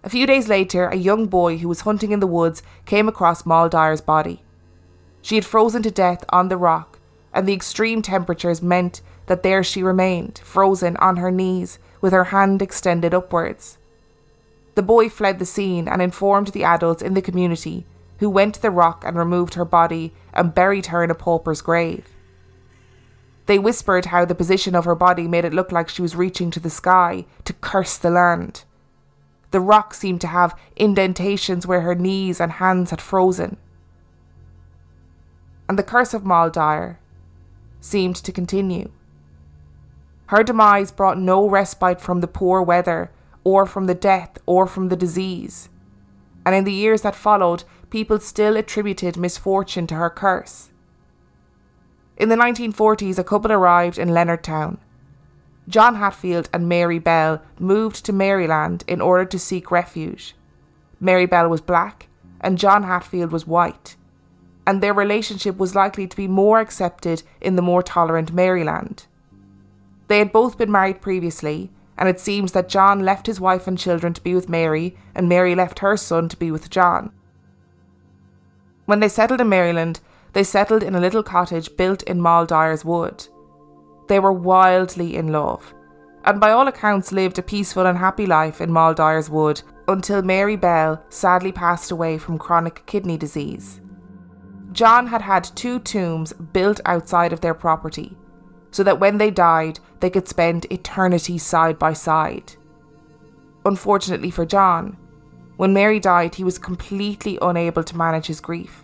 A 0.04 0.10
few 0.10 0.28
days 0.28 0.48
later, 0.48 0.88
a 0.88 0.96
young 0.96 1.26
boy 1.26 1.58
who 1.58 1.68
was 1.68 1.82
hunting 1.82 2.12
in 2.12 2.20
the 2.20 2.28
woods 2.28 2.62
came 2.86 3.08
across 3.08 3.46
Moll 3.46 3.70
Dyer's 3.70 4.02
body. 4.02 4.44
She 5.22 5.36
had 5.36 5.46
frozen 5.46 5.82
to 5.84 5.90
death 5.90 6.24
on 6.30 6.50
the 6.50 6.58
rock, 6.58 7.00
and 7.34 7.48
the 7.48 7.54
extreme 7.54 8.04
temperatures 8.04 8.62
meant 8.62 9.02
that 9.28 9.44
there 9.44 9.64
she 9.64 9.84
remained, 9.84 10.40
frozen 10.44 10.98
on 10.98 11.18
her 11.18 11.32
knees, 11.32 11.80
with 12.02 12.14
her 12.14 12.26
hand 12.26 12.62
extended 12.62 13.14
upwards. 13.14 13.78
The 14.76 14.84
boy 14.84 15.10
fled 15.10 15.40
the 15.40 15.46
scene 15.46 15.88
and 15.88 16.02
informed 16.02 16.48
the 16.48 16.64
adults 16.64 17.02
in 17.02 17.14
the 17.14 17.22
community, 17.22 17.86
who 18.20 18.30
went 18.30 18.56
to 18.56 18.62
the 18.62 18.72
rock 18.72 19.04
and 19.06 19.18
removed 19.18 19.56
her 19.56 19.66
body 19.66 20.14
and 20.34 20.54
buried 20.54 20.88
her 20.88 21.04
in 21.04 21.12
a 21.12 21.16
pauper's 21.16 21.62
grave. 21.62 22.10
They 23.46 23.60
whispered 23.60 24.08
how 24.08 24.26
the 24.26 24.36
position 24.36 24.76
of 24.76 24.86
her 24.86 24.96
body 24.96 25.28
made 25.28 25.46
it 25.46 25.54
look 25.54 25.72
like 25.72 25.90
she 25.90 26.02
was 26.02 26.16
reaching 26.16 26.52
to 26.52 26.60
the 26.60 26.70
sky 26.70 27.26
to 27.44 27.54
curse 27.54 27.98
the 27.98 28.10
land. 28.10 28.64
The 29.52 29.60
rock 29.60 29.94
seemed 29.94 30.22
to 30.22 30.28
have 30.28 30.58
indentations 30.76 31.68
where 31.68 31.82
her 31.82 31.96
knees 31.96 32.42
and 32.42 32.54
hands 32.54 32.90
had 32.90 33.02
frozen. 33.02 33.58
And 35.70 35.80
the 35.80 35.84
curse 35.84 36.14
of 36.14 36.24
Dyer 36.52 37.00
seemed 37.80 38.16
to 38.18 38.32
continue. 38.32 38.92
Her 40.28 40.44
demise 40.44 40.92
brought 40.92 41.20
no 41.20 41.48
respite 41.48 42.02
from 42.02 42.22
the 42.22 42.28
poor 42.28 42.62
weather, 42.62 43.12
or 43.44 43.66
from 43.66 43.86
the 43.86 43.94
death, 43.94 44.38
or 44.46 44.66
from 44.66 44.90
the 44.90 44.96
disease. 44.96 45.70
And 46.46 46.56
in 46.56 46.64
the 46.64 46.74
years 46.74 47.02
that 47.02 47.16
followed, 47.16 47.64
people 47.90 48.20
still 48.20 48.58
attributed 48.58 49.18
misfortune 49.18 49.88
to 49.88 49.96
her 49.96 50.10
curse. 50.10 50.72
In 52.18 52.30
the 52.30 52.36
1940s, 52.36 53.20
a 53.20 53.24
couple 53.24 53.52
arrived 53.52 53.98
in 53.98 54.10
Leonardtown. 54.10 54.78
John 55.68 55.96
Hatfield 55.96 56.50
and 56.54 56.70
Mary 56.70 57.00
Bell 57.00 57.42
moved 57.60 58.06
to 58.06 58.14
Maryland 58.14 58.84
in 58.88 59.02
order 59.02 59.26
to 59.26 59.40
seek 59.40 59.72
refuge. 59.72 60.36
Mary 61.00 61.26
Bell 61.26 61.50
was 61.50 61.62
black 61.62 62.08
and 62.46 62.60
John 62.60 62.84
Hatfield 62.84 63.32
was 63.32 63.48
white, 63.48 63.96
and 64.68 64.82
their 64.82 64.94
relationship 64.94 65.58
was 65.58 65.74
likely 65.74 66.08
to 66.08 66.16
be 66.16 66.28
more 66.28 66.60
accepted 66.60 67.24
in 67.42 67.56
the 67.56 67.62
more 67.62 67.82
tolerant 67.82 68.34
Maryland. 68.34 69.08
They 70.08 70.20
had 70.20 70.32
both 70.32 70.58
been 70.58 70.72
married 70.72 71.02
previously, 71.02 71.72
and 71.98 72.10
it 72.10 72.20
seems 72.20 72.52
that 72.52 72.70
John 72.70 73.06
left 73.06 73.28
his 73.28 73.40
wife 73.40 73.68
and 73.68 73.78
children 73.78 74.14
to 74.14 74.22
be 74.22 74.36
with 74.36 74.50
Mary, 74.50 74.98
and 75.14 75.30
Mary 75.30 75.56
left 75.56 75.80
her 75.80 75.98
son 75.98 76.30
to 76.30 76.38
be 76.38 76.52
with 76.52 76.70
John. 76.70 77.12
When 78.86 79.00
they 79.00 79.10
settled 79.10 79.42
in 79.42 79.50
Maryland, 79.50 80.00
they 80.34 80.44
settled 80.44 80.84
in 80.84 80.96
a 80.96 81.00
little 81.00 81.24
cottage 81.24 81.76
built 81.78 82.04
in 82.04 82.22
Moll 82.22 82.46
Dyer's 82.46 82.86
wood. 82.86 83.28
They 84.08 84.20
were 84.20 84.34
wildly 84.34 85.16
in 85.16 85.30
love, 85.30 85.74
and 86.26 86.40
by 86.40 86.52
all 86.52 86.68
accounts 86.68 87.12
lived 87.12 87.40
a 87.40 87.42
peaceful 87.42 87.88
and 87.88 87.98
happy 87.98 88.26
life 88.26 88.62
in 88.62 88.72
Moll 88.72 88.94
Dyer's 88.94 89.30
wood 89.30 89.62
until 89.88 90.22
Mary 90.22 90.56
Bell 90.56 91.04
sadly 91.10 91.52
passed 91.52 91.90
away 91.90 92.18
from 92.18 92.38
chronic 92.38 92.86
kidney 92.86 93.18
disease. 93.18 93.82
John 94.72 95.08
had 95.08 95.22
had 95.22 95.46
two 95.56 95.80
tombs 95.80 96.34
built 96.34 96.82
outside 96.86 97.32
of 97.32 97.42
their 97.42 97.54
property, 97.54 98.18
so 98.76 98.84
that 98.84 99.00
when 99.00 99.18
they 99.20 99.32
died, 99.32 99.80
they 100.02 100.10
could 100.10 100.28
spend 100.28 100.70
eternity 100.70 101.38
side 101.38 101.80
by 101.80 101.94
side. 101.94 102.52
Unfortunately 103.64 104.30
for 104.30 104.46
John, 104.46 104.98
when 105.56 105.72
Mary 105.72 105.98
died, 105.98 106.36
he 106.36 106.44
was 106.44 106.60
completely 106.60 107.40
unable 107.42 107.86
to 107.86 107.96
manage 107.96 108.28
his 108.28 108.42
grief 108.42 108.84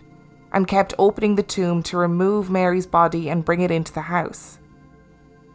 and 0.50 0.66
kept 0.66 0.94
opening 0.98 1.34
the 1.34 1.42
tomb 1.42 1.82
to 1.82 1.98
remove 1.98 2.48
Mary's 2.48 2.86
body 2.86 3.28
and 3.28 3.44
bring 3.44 3.60
it 3.60 3.70
into 3.70 3.92
the 3.92 4.00
house. 4.00 4.58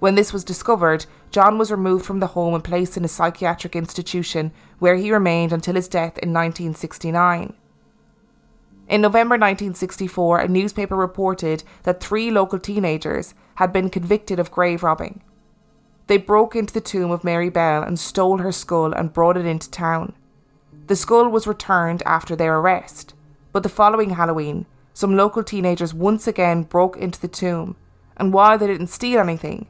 When 0.01 0.13
this 0.13 0.31
was 0.31 0.43
discovered, 0.43 1.07
John 1.31 1.57
was 1.57 1.71
removed 1.71 2.05
from 2.05 2.19
the 2.19 2.27
home 2.27 2.53
and 2.53 2.63
placed 2.63 2.95
in 2.95 3.03
a 3.03 3.07
psychiatric 3.07 3.75
institution 3.75 4.51
where 4.77 4.97
he 4.97 5.11
remained 5.11 5.51
until 5.51 5.73
his 5.73 5.87
death 5.87 6.15
in 6.19 6.31
1969. 6.31 7.55
In 8.87 9.01
November 9.01 9.33
1964, 9.33 10.41
a 10.41 10.47
newspaper 10.47 10.95
reported 10.95 11.63
that 11.81 11.99
three 11.99 12.29
local 12.29 12.59
teenagers 12.59 13.33
had 13.57 13.73
been 13.73 13.89
convicted 13.89 14.39
of 14.39 14.51
grave 14.51 14.83
robbing. 14.83 15.19
They 16.05 16.17
broke 16.17 16.55
into 16.55 16.75
the 16.75 16.79
tomb 16.79 17.09
of 17.09 17.23
Mary 17.23 17.49
Bell 17.49 17.81
and 17.81 17.99
stole 17.99 18.37
her 18.37 18.51
skull 18.51 18.93
and 18.93 19.11
brought 19.11 19.35
it 19.35 19.47
into 19.47 19.69
town. 19.71 20.13
The 20.85 20.95
skull 20.95 21.27
was 21.29 21.47
returned 21.47 22.03
after 22.05 22.35
their 22.35 22.59
arrest, 22.59 23.15
but 23.51 23.63
the 23.63 23.69
following 23.69 24.11
Halloween, 24.11 24.67
some 24.93 25.17
local 25.17 25.43
teenagers 25.43 25.91
once 25.91 26.27
again 26.27 26.63
broke 26.63 26.97
into 26.97 27.19
the 27.19 27.27
tomb, 27.27 27.75
and 28.15 28.31
while 28.31 28.59
they 28.59 28.67
didn't 28.67 28.87
steal 28.87 29.19
anything, 29.19 29.67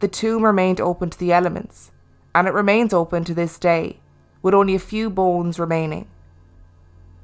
the 0.00 0.08
tomb 0.08 0.44
remained 0.44 0.80
open 0.80 1.08
to 1.08 1.18
the 1.18 1.32
elements, 1.32 1.92
and 2.34 2.48
it 2.48 2.54
remains 2.54 2.92
open 2.92 3.22
to 3.22 3.34
this 3.34 3.56
day, 3.56 4.00
with 4.42 4.52
only 4.52 4.74
a 4.74 4.80
few 4.80 5.10
bones 5.10 5.60
remaining. 5.60 6.08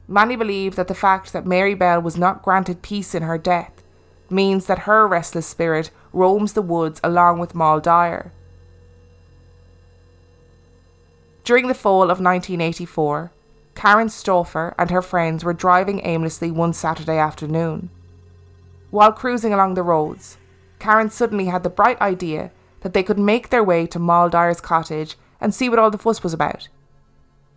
Many 0.06 0.36
believe 0.36 0.76
that 0.76 0.86
the 0.86 0.94
fact 0.94 1.32
that 1.32 1.44
Mary 1.44 1.74
Bell 1.74 2.00
was 2.00 2.16
not 2.16 2.42
granted 2.42 2.82
peace 2.82 3.16
in 3.16 3.24
her 3.24 3.36
death 3.36 3.73
means 4.34 4.66
that 4.66 4.80
her 4.80 5.06
restless 5.06 5.46
spirit 5.46 5.90
roams 6.12 6.52
the 6.52 6.62
woods 6.62 7.00
along 7.02 7.38
with 7.38 7.54
Moll 7.54 7.80
Dyer. 7.80 8.32
During 11.44 11.68
the 11.68 11.74
fall 11.74 12.04
of 12.04 12.20
1984, 12.20 13.30
Karen 13.74 14.08
Stauffer 14.08 14.74
and 14.78 14.90
her 14.90 15.02
friends 15.02 15.44
were 15.44 15.52
driving 15.52 16.00
aimlessly 16.04 16.50
one 16.50 16.72
Saturday 16.72 17.18
afternoon. 17.18 17.90
While 18.90 19.12
cruising 19.12 19.52
along 19.52 19.74
the 19.74 19.82
roads, 19.82 20.38
Karen 20.78 21.10
suddenly 21.10 21.46
had 21.46 21.62
the 21.62 21.70
bright 21.70 22.00
idea 22.00 22.50
that 22.80 22.92
they 22.92 23.02
could 23.02 23.18
make 23.18 23.50
their 23.50 23.64
way 23.64 23.86
to 23.86 23.98
Moll 23.98 24.28
Dyer's 24.28 24.60
cottage 24.60 25.16
and 25.40 25.54
see 25.54 25.68
what 25.68 25.78
all 25.78 25.90
the 25.90 25.98
fuss 25.98 26.22
was 26.22 26.32
about. 26.32 26.68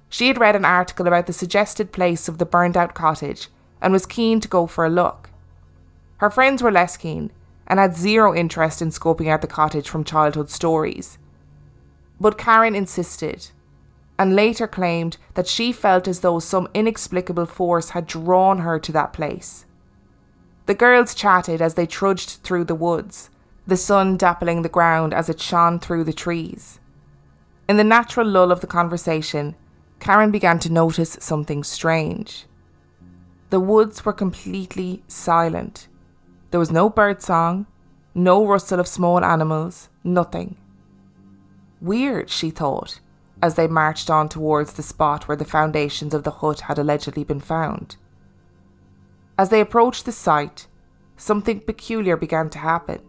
She 0.10 0.28
had 0.28 0.40
read 0.40 0.56
an 0.56 0.66
article 0.66 1.08
about 1.08 1.28
the 1.28 1.34
suggested 1.34 1.92
place 1.92 2.28
of 2.28 2.38
the 2.38 2.46
burned 2.46 2.78
out 2.78 2.94
cottage 2.94 3.50
and 3.82 3.94
was 3.94 4.06
keen 4.06 4.40
to 4.40 4.48
go 4.48 4.66
for 4.68 4.86
a 4.86 4.90
look. 4.90 5.30
Her 6.18 6.30
friends 6.30 6.64
were 6.64 6.72
less 6.72 6.98
keen 6.98 7.32
and 7.68 7.80
had 7.80 7.96
zero 7.96 8.34
interest 8.34 8.82
in 8.82 8.90
scoping 8.90 9.30
out 9.30 9.42
the 9.42 9.48
cottage 9.48 9.90
from 9.90 10.04
childhood 10.04 10.50
stories. 10.50 11.18
But 12.20 12.38
Karen 12.38 12.76
insisted 12.76 13.50
and 14.18 14.36
later 14.36 14.68
claimed 14.68 15.18
that 15.36 15.48
she 15.48 15.72
felt 15.72 16.08
as 16.08 16.22
though 16.22 16.40
some 16.40 16.68
inexplicable 16.74 17.46
force 17.46 17.92
had 17.92 18.08
drawn 18.08 18.60
her 18.60 18.80
to 18.80 18.92
that 18.92 19.14
place. 19.14 19.66
The 20.66 20.74
girls 20.74 21.14
chatted 21.14 21.62
as 21.62 21.76
they 21.76 21.86
trudged 21.86 22.42
through 22.44 22.66
the 22.66 22.76
woods, 22.76 23.30
the 23.68 23.78
sun 23.78 24.18
dappling 24.18 24.64
the 24.64 24.70
ground 24.70 25.14
as 25.14 25.30
it 25.30 25.40
shone 25.40 25.80
through 25.80 26.04
the 26.04 26.14
trees. 26.14 26.80
In 27.70 27.78
the 27.78 27.84
natural 27.84 28.28
lull 28.28 28.52
of 28.52 28.62
the 28.62 28.68
conversation, 28.68 29.56
Karen 30.00 30.32
began 30.32 30.58
to 30.60 30.72
notice 30.72 31.18
something 31.20 31.64
strange. 31.64 32.46
The 33.50 33.60
woods 33.60 34.04
were 34.04 34.14
completely 34.14 35.04
silent. 35.08 35.88
There 36.52 36.60
was 36.60 36.72
no 36.72 36.90
bird 36.90 37.22
song, 37.22 37.68
no 38.16 38.46
rustle 38.46 38.80
of 38.80 38.88
small 38.88 39.24
animals, 39.24 39.90
nothing. 40.04 40.58
Weird, 41.82 42.30
she 42.30 42.50
thought 42.50 43.00
as 43.42 43.56
they 43.56 43.68
marched 43.68 44.10
on 44.10 44.28
towards 44.30 44.74
the 44.74 44.84
spot 44.84 45.28
where 45.28 45.38
the 45.38 45.46
foundations 45.46 46.14
of 46.14 46.24
the 46.24 46.32
hut 46.32 46.62
had 46.62 46.80
allegedly 46.80 47.24
been 47.24 47.40
found. 47.40 47.96
As 49.38 49.50
they 49.50 49.62
approached 49.62 50.06
the 50.06 50.12
site, 50.12 50.68
something 51.18 51.60
peculiar 51.60 52.18
began 52.18 52.50
to 52.50 52.60
happen. 52.60 53.02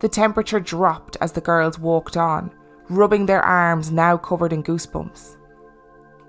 The 0.00 0.08
temperature 0.08 0.60
dropped 0.60 1.16
as 1.20 1.32
the 1.32 1.40
girls 1.40 1.78
walked 1.78 2.16
on, 2.16 2.50
rubbing 2.88 3.26
their 3.26 3.42
arms 3.42 3.92
now 3.92 4.16
covered 4.16 4.52
in 4.52 4.64
goosebumps. 4.64 5.36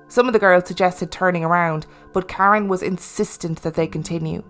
Some 0.07 0.27
of 0.27 0.33
the 0.33 0.39
girls 0.39 0.67
suggested 0.67 1.11
turning 1.11 1.43
around, 1.43 1.87
but 2.13 2.27
Karen 2.27 2.67
was 2.67 2.83
insistent 2.83 3.61
that 3.63 3.75
they 3.75 3.87
continue. 3.87 4.43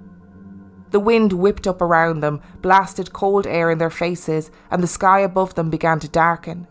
The 0.91 0.99
wind 0.99 1.33
whipped 1.33 1.67
up 1.67 1.81
around 1.81 2.19
them, 2.19 2.41
blasted 2.61 3.13
cold 3.13 3.47
air 3.47 3.71
in 3.71 3.77
their 3.77 3.89
faces, 3.89 4.51
and 4.69 4.83
the 4.83 4.87
sky 4.87 5.19
above 5.19 5.55
them 5.55 5.69
began 5.69 5.99
to 5.99 6.07
darken. 6.07 6.67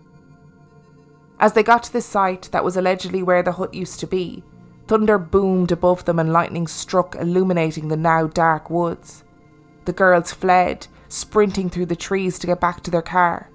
As 1.38 1.54
they 1.54 1.62
got 1.62 1.83
to 1.85 1.92
the 1.92 2.02
site 2.02 2.50
that 2.52 2.64
was 2.64 2.76
allegedly 2.76 3.22
where 3.22 3.42
the 3.42 3.52
hut 3.52 3.72
used 3.72 3.98
to 4.00 4.06
be, 4.06 4.44
Thunder 4.87 5.18
boomed 5.18 5.72
above 5.72 6.04
them 6.04 6.18
and 6.18 6.33
lightning 6.33 6.66
struck, 6.66 7.14
illuminating 7.14 7.88
the 7.88 7.96
now 7.96 8.26
dark 8.26 8.68
woods. 8.68 9.24
The 9.85 9.92
girls 9.92 10.33
fled, 10.33 10.87
sprinting 11.09 11.70
through 11.70 11.87
the 11.87 11.96
trees 11.96 12.38
to 12.40 12.46
get 12.46 12.61
back 12.61 12.83
to 12.83 12.90
their 12.90 13.00
car. 13.00 13.48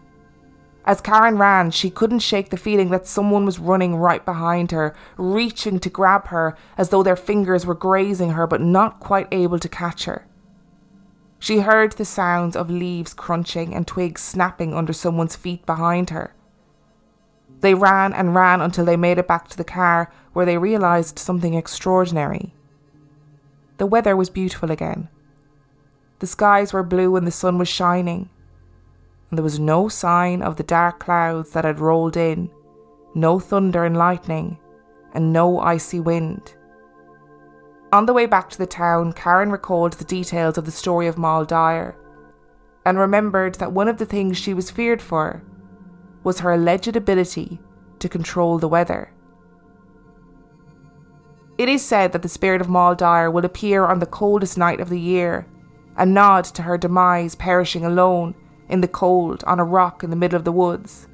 As 0.86 1.02
Karen 1.02 1.38
ran, 1.38 1.72
she 1.72 1.90
couldn't 1.90 2.20
shake 2.20 2.52
the 2.52 2.58
feeling 2.58 2.90
that 2.90 3.06
someone 3.06 3.46
was 3.46 3.60
running 3.60 3.96
right 3.96 4.24
behind 4.24 4.72
her, 4.72 4.96
reaching 5.18 5.80
to 5.80 5.90
grab 5.90 6.28
her 6.28 6.56
as 6.78 6.90
though 6.90 7.04
their 7.04 7.16
fingers 7.16 7.66
were 7.66 7.76
grazing 7.76 8.32
her 8.32 8.48
but 8.48 8.62
not 8.62 9.00
quite 9.00 9.28
able 9.32 9.60
to 9.60 9.70
catch 9.70 10.06
her. 10.06 10.26
She 11.46 11.60
heard 11.60 11.92
the 11.92 12.06
sounds 12.06 12.56
of 12.56 12.72
leaves 12.72 13.14
crunching 13.14 13.76
and 13.76 13.86
twigs 13.86 14.22
snapping 14.22 14.74
under 14.74 14.94
someone's 14.94 15.36
feet 15.36 15.64
behind 15.68 16.10
her. 16.10 16.34
They 17.60 17.76
ran 17.76 18.14
and 18.14 18.34
ran 18.34 18.62
until 18.62 18.84
they 18.84 18.98
made 18.98 19.20
it 19.20 19.28
back 19.28 19.48
to 19.50 19.58
the 19.58 19.64
car, 19.64 20.12
where 20.34 20.48
they 20.48 20.58
realised 20.58 21.20
something 21.20 21.54
extraordinary. 21.54 22.56
The 23.78 23.86
weather 23.86 24.16
was 24.16 24.32
beautiful 24.32 24.72
again. 24.72 25.08
The 26.18 26.26
skies 26.26 26.74
were 26.74 26.82
blue 26.82 27.16
and 27.16 27.28
the 27.28 27.32
sun 27.32 27.60
was 27.60 27.70
shining. 27.70 28.28
And 29.30 29.38
there 29.38 29.44
was 29.44 29.60
no 29.60 29.88
sign 29.88 30.42
of 30.42 30.58
the 30.58 30.64
dark 30.64 31.00
clouds 31.00 31.52
that 31.52 31.64
had 31.64 31.80
rolled 31.80 32.18
in, 32.18 32.50
no 33.14 33.40
thunder 33.40 33.86
and 33.86 33.96
lightning, 33.96 34.58
and 35.14 35.32
no 35.32 35.60
icy 35.60 36.00
wind. 36.00 36.55
On 37.96 38.06
the 38.06 38.12
way 38.12 38.26
back 38.26 38.50
to 38.50 38.58
the 38.58 38.68
town, 38.68 39.14
Karen 39.14 39.52
recalled 39.52 39.94
the 39.94 40.04
details 40.04 40.58
of 40.58 40.66
the 40.66 40.72
story 40.72 41.08
of 41.08 41.18
Moll 41.18 41.46
Dyer 41.46 41.96
and 42.86 43.00
remembered 43.00 43.56
that 43.56 43.72
one 43.72 43.88
of 43.88 44.00
the 44.00 44.06
things 44.06 44.38
she 44.38 44.54
was 44.54 44.70
feared 44.70 45.02
for 45.02 45.42
was 46.22 46.42
her 46.42 46.52
alleged 46.52 46.98
ability 46.98 47.58
to 48.00 48.10
control 48.10 48.60
the 48.60 48.68
weather. 48.68 49.14
It 51.58 51.70
is 51.70 51.86
said 51.86 52.12
that 52.12 52.22
the 52.22 52.28
spirit 52.28 52.60
of 52.60 52.68
Moll 52.68 52.96
Dyer 52.96 53.32
will 53.32 53.46
appear 53.46 53.86
on 53.86 54.00
the 54.00 54.06
coldest 54.06 54.58
night 54.58 54.82
of 54.82 54.90
the 54.90 55.00
year, 55.00 55.48
a 55.96 56.06
nod 56.06 56.44
to 56.56 56.64
her 56.64 56.78
demise 56.78 57.36
perishing 57.36 57.86
alone 57.86 58.36
in 58.68 58.82
the 58.82 58.90
cold 58.90 59.42
on 59.48 59.58
a 59.62 59.64
rock 59.64 60.04
in 60.04 60.10
the 60.10 60.18
middle 60.18 60.36
of 60.36 60.44
the 60.44 60.52
woods. 60.52 61.08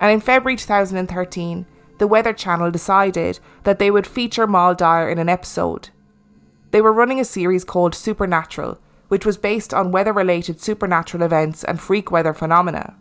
And 0.00 0.10
in 0.10 0.20
February 0.20 0.56
2013, 0.56 1.66
the 1.98 2.06
Weather 2.06 2.32
Channel 2.32 2.70
decided 2.70 3.38
that 3.62 3.78
they 3.78 3.90
would 3.90 4.06
feature 4.06 4.46
Dyer 4.46 5.08
in 5.08 5.18
an 5.18 5.28
episode. 5.28 5.90
They 6.70 6.80
were 6.80 6.92
running 6.92 7.20
a 7.20 7.24
series 7.24 7.64
called 7.64 7.94
Supernatural, 7.94 8.78
which 9.08 9.24
was 9.24 9.36
based 9.36 9.72
on 9.72 9.92
weather 9.92 10.12
related 10.12 10.60
supernatural 10.60 11.22
events 11.22 11.62
and 11.62 11.80
freak 11.80 12.10
weather 12.10 12.34
phenomena. 12.34 12.96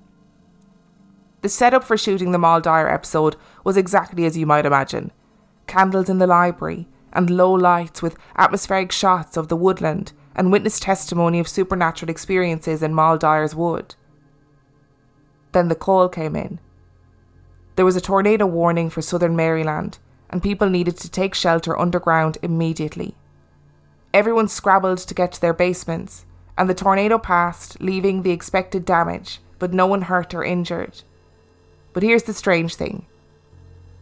The 1.42 1.50
setup 1.50 1.84
for 1.84 1.98
shooting 1.98 2.32
the 2.32 2.60
Dyer 2.60 2.88
episode 2.88 3.36
was 3.64 3.78
exactly 3.78 4.26
as 4.26 4.38
you 4.38 4.46
might 4.46 4.66
imagine 4.66 5.12
candles 5.66 6.10
in 6.10 6.20
the 6.20 6.28
library, 6.28 6.88
and 7.12 7.30
low 7.30 7.52
lights 7.52 8.02
with 8.02 8.18
atmospheric 8.36 8.92
shots 8.92 9.38
of 9.38 9.48
the 9.48 9.56
woodland 9.56 10.12
and 10.36 10.52
witness 10.52 10.80
testimony 10.80 11.40
of 11.40 11.48
supernatural 11.48 12.10
experiences 12.10 12.84
in 12.84 12.96
Dyer's 12.96 13.56
wood. 13.56 13.96
Then 15.52 15.68
the 15.68 15.76
call 15.76 16.10
came 16.10 16.36
in. 16.36 16.60
There 17.76 17.86
was 17.86 17.96
a 17.96 18.02
tornado 18.02 18.46
warning 18.46 18.90
for 18.90 19.02
southern 19.02 19.36
Maryland, 19.36 19.98
and 20.30 20.44
people 20.44 20.70
needed 20.70 20.98
to 20.98 21.10
take 21.10 21.34
shelter 21.34 21.78
underground 21.78 22.38
immediately. 22.42 23.16
Everyone 24.14 24.48
scrabbled 24.48 25.00
to 25.00 25.14
get 25.14 25.32
to 25.34 25.42
their 25.42 25.54
basements, 25.54 26.26
and 26.58 26.70
the 26.70 26.76
tornado 26.76 27.18
passed, 27.18 27.82
leaving 27.82 28.22
the 28.22 28.32
expected 28.32 28.86
damage, 28.86 29.40
but 29.58 29.74
no 29.74 29.88
one 29.88 30.04
hurt 30.04 30.34
or 30.34 30.44
injured. 30.44 31.02
But 31.94 32.04
here's 32.04 32.24
the 32.24 32.34
strange 32.34 32.76
thing 32.76 33.06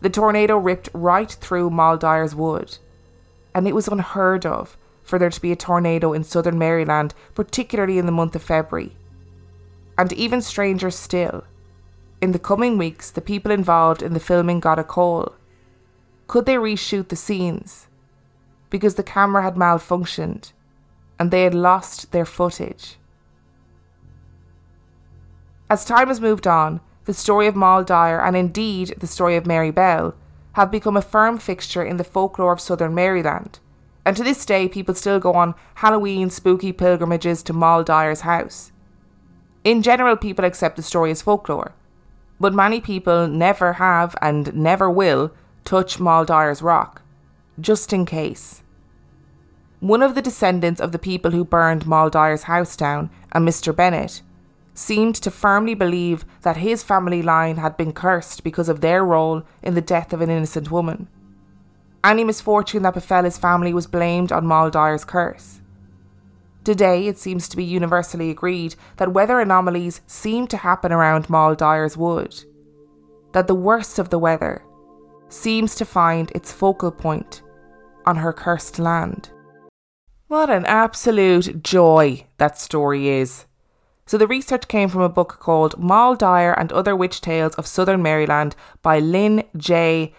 the 0.01 0.09
tornado 0.09 0.57
ripped 0.57 0.89
right 0.93 1.31
through 1.31 1.69
Dyer's 1.99 2.35
wood, 2.35 2.77
and 3.53 3.67
it 3.67 3.75
was 3.75 3.87
unheard 3.87 4.45
of 4.45 4.77
for 5.03 5.19
there 5.19 5.29
to 5.29 5.41
be 5.41 5.51
a 5.51 5.55
tornado 5.55 6.13
in 6.13 6.23
southern 6.23 6.57
Maryland, 6.57 7.13
particularly 7.35 7.97
in 7.97 8.05
the 8.05 8.11
month 8.11 8.35
of 8.35 8.41
February. 8.41 8.95
And 9.97 10.11
even 10.13 10.41
stranger 10.41 10.89
still, 10.89 11.43
in 12.21 12.31
the 12.31 12.39
coming 12.39 12.77
weeks, 12.77 13.09
the 13.09 13.21
people 13.21 13.51
involved 13.51 14.03
in 14.03 14.13
the 14.13 14.19
filming 14.19 14.59
got 14.59 14.77
a 14.77 14.83
call. 14.83 15.35
Could 16.27 16.45
they 16.45 16.55
reshoot 16.55 17.09
the 17.09 17.15
scenes? 17.15 17.87
Because 18.69 18.95
the 18.95 19.03
camera 19.03 19.41
had 19.41 19.55
malfunctioned 19.55 20.53
and 21.19 21.31
they 21.31 21.43
had 21.43 21.53
lost 21.53 22.11
their 22.11 22.25
footage. 22.25 22.97
As 25.69 25.83
time 25.83 26.07
has 26.07 26.21
moved 26.21 26.47
on, 26.47 26.81
the 27.05 27.13
story 27.13 27.47
of 27.47 27.55
Moll 27.55 27.83
Dyer, 27.83 28.21
and 28.21 28.35
indeed 28.35 28.95
the 28.99 29.07
story 29.07 29.35
of 29.35 29.45
Mary 29.45 29.71
Bell, 29.71 30.13
have 30.53 30.69
become 30.69 30.97
a 30.97 31.01
firm 31.01 31.37
fixture 31.37 31.83
in 31.83 31.97
the 31.97 32.03
folklore 32.03 32.53
of 32.53 32.61
southern 32.61 32.93
Maryland. 32.93 33.59
And 34.05 34.17
to 34.17 34.23
this 34.23 34.45
day, 34.45 34.67
people 34.67 34.95
still 34.95 35.19
go 35.19 35.33
on 35.33 35.55
Halloween 35.75 36.29
spooky 36.29 36.71
pilgrimages 36.71 37.41
to 37.43 37.53
Moll 37.53 37.83
Dyer's 37.83 38.21
house. 38.21 38.71
In 39.63 39.81
general, 39.81 40.17
people 40.17 40.45
accept 40.45 40.75
the 40.75 40.83
story 40.83 41.11
as 41.11 41.21
folklore, 41.21 41.73
but 42.41 42.55
many 42.55 42.81
people 42.81 43.27
never 43.27 43.73
have 43.73 44.15
and 44.19 44.53
never 44.55 44.89
will 44.89 45.31
touch 45.63 45.99
Dyer's 46.25 46.63
rock, 46.63 47.03
just 47.59 47.93
in 47.93 48.03
case. 48.03 48.63
One 49.79 50.01
of 50.01 50.15
the 50.15 50.23
descendants 50.23 50.81
of 50.81 50.91
the 50.91 50.99
people 50.99 51.31
who 51.31 51.45
burned 51.45 51.85
Dyer's 52.09 52.43
house 52.43 52.75
down, 52.75 53.11
a 53.31 53.39
Mr. 53.39 53.75
Bennett, 53.75 54.23
seemed 54.73 55.13
to 55.15 55.29
firmly 55.29 55.75
believe 55.75 56.25
that 56.41 56.57
his 56.57 56.81
family 56.81 57.21
line 57.21 57.57
had 57.57 57.77
been 57.77 57.93
cursed 57.93 58.43
because 58.43 58.69
of 58.69 58.81
their 58.81 59.05
role 59.05 59.43
in 59.61 59.75
the 59.75 59.81
death 59.81 60.11
of 60.11 60.21
an 60.21 60.31
innocent 60.31 60.71
woman. 60.71 61.07
Any 62.03 62.23
misfortune 62.23 62.81
that 62.81 62.95
befell 62.95 63.23
his 63.23 63.37
family 63.37 63.71
was 63.71 63.85
blamed 63.85 64.31
on 64.31 64.47
Dyer's 64.71 65.05
curse. 65.05 65.60
Today, 66.63 67.07
it 67.07 67.17
seems 67.17 67.47
to 67.49 67.57
be 67.57 67.63
universally 67.63 68.29
agreed 68.29 68.75
that 68.97 69.13
weather 69.13 69.39
anomalies 69.39 70.01
seem 70.05 70.45
to 70.47 70.57
happen 70.57 70.91
around 70.91 71.27
Dyer's 71.57 71.97
wood, 71.97 72.35
that 73.33 73.47
the 73.47 73.55
worst 73.55 73.97
of 73.97 74.09
the 74.09 74.19
weather 74.19 74.63
seems 75.27 75.73
to 75.75 75.85
find 75.85 76.29
its 76.31 76.51
focal 76.51 76.91
point 76.91 77.41
on 78.05 78.17
her 78.17 78.33
cursed 78.33 78.77
land. 78.77 79.29
What 80.27 80.49
an 80.49 80.65
absolute 80.65 81.63
joy 81.63 82.25
that 82.37 82.59
story 82.59 83.09
is. 83.09 83.45
So 84.05 84.17
the 84.17 84.27
research 84.27 84.67
came 84.67 84.89
from 84.89 85.01
a 85.01 85.09
book 85.09 85.37
called 85.39 85.79
Moll 85.79 86.15
Dyer 86.15 86.53
and 86.53 86.71
Other 86.71 86.95
Witch 86.95 87.21
Tales 87.21 87.55
of 87.55 87.65
Southern 87.65 88.03
Maryland 88.03 88.55
by 88.81 88.99
Lynn 88.99 89.43
J. 89.57 90.13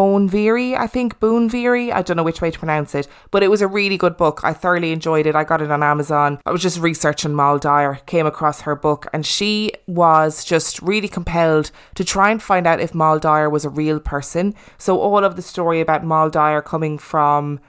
Boonveary, 0.00 0.78
I 0.78 0.86
think 0.86 1.20
Boonveary. 1.20 1.92
I 1.92 2.00
don't 2.00 2.16
know 2.16 2.22
which 2.22 2.40
way 2.40 2.50
to 2.50 2.58
pronounce 2.58 2.94
it, 2.94 3.06
but 3.30 3.42
it 3.42 3.50
was 3.50 3.60
a 3.60 3.68
really 3.68 3.98
good 3.98 4.16
book. 4.16 4.40
I 4.42 4.54
thoroughly 4.54 4.92
enjoyed 4.92 5.26
it. 5.26 5.36
I 5.36 5.44
got 5.44 5.60
it 5.60 5.70
on 5.70 5.82
Amazon. 5.82 6.40
I 6.46 6.52
was 6.52 6.62
just 6.62 6.80
researching 6.80 7.36
Mal 7.36 7.58
Dyer, 7.58 7.96
came 8.06 8.24
across 8.24 8.62
her 8.62 8.74
book, 8.74 9.08
and 9.12 9.26
she 9.26 9.72
was 9.86 10.42
just 10.42 10.80
really 10.80 11.06
compelled 11.06 11.70
to 11.96 12.02
try 12.02 12.30
and 12.30 12.42
find 12.42 12.66
out 12.66 12.80
if 12.80 12.94
Mal 12.94 13.18
Dyer 13.18 13.50
was 13.50 13.66
a 13.66 13.68
real 13.68 14.00
person. 14.00 14.54
So 14.78 14.98
all 14.98 15.22
of 15.22 15.36
the 15.36 15.42
story 15.42 15.82
about 15.82 16.02
Mal 16.02 16.30
Dyer 16.30 16.62
coming 16.62 16.96
from 16.96 17.60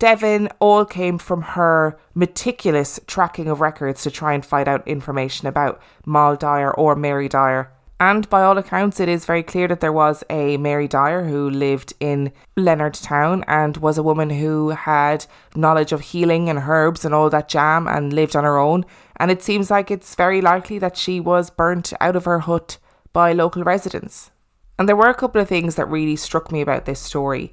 Devon 0.00 0.48
all 0.58 0.84
came 0.84 1.16
from 1.16 1.42
her 1.42 1.96
meticulous 2.12 2.98
tracking 3.06 3.46
of 3.46 3.60
records 3.60 4.02
to 4.02 4.10
try 4.10 4.32
and 4.32 4.44
find 4.44 4.66
out 4.66 4.88
information 4.88 5.46
about 5.46 5.80
Mal 6.04 6.34
Dyer 6.34 6.72
or 6.72 6.96
Mary 6.96 7.28
Dyer. 7.28 7.70
And 8.00 8.28
by 8.30 8.42
all 8.44 8.56
accounts, 8.58 9.00
it 9.00 9.08
is 9.08 9.26
very 9.26 9.42
clear 9.42 9.66
that 9.66 9.80
there 9.80 9.92
was 9.92 10.22
a 10.30 10.56
Mary 10.56 10.86
Dyer 10.86 11.24
who 11.24 11.50
lived 11.50 11.94
in 11.98 12.32
Leonardtown 12.56 13.42
and 13.48 13.76
was 13.78 13.98
a 13.98 14.04
woman 14.04 14.30
who 14.30 14.70
had 14.70 15.26
knowledge 15.56 15.90
of 15.90 16.00
healing 16.00 16.48
and 16.48 16.60
herbs 16.60 17.04
and 17.04 17.12
all 17.12 17.28
that 17.30 17.48
jam 17.48 17.88
and 17.88 18.12
lived 18.12 18.36
on 18.36 18.44
her 18.44 18.56
own. 18.56 18.84
And 19.16 19.32
it 19.32 19.42
seems 19.42 19.68
like 19.68 19.90
it's 19.90 20.14
very 20.14 20.40
likely 20.40 20.78
that 20.78 20.96
she 20.96 21.18
was 21.18 21.50
burnt 21.50 21.92
out 22.00 22.14
of 22.14 22.24
her 22.24 22.38
hut 22.40 22.78
by 23.12 23.32
local 23.32 23.64
residents. 23.64 24.30
And 24.78 24.88
there 24.88 24.96
were 24.96 25.08
a 25.08 25.14
couple 25.14 25.40
of 25.40 25.48
things 25.48 25.74
that 25.74 25.90
really 25.90 26.14
struck 26.14 26.52
me 26.52 26.60
about 26.60 26.84
this 26.84 27.00
story. 27.00 27.52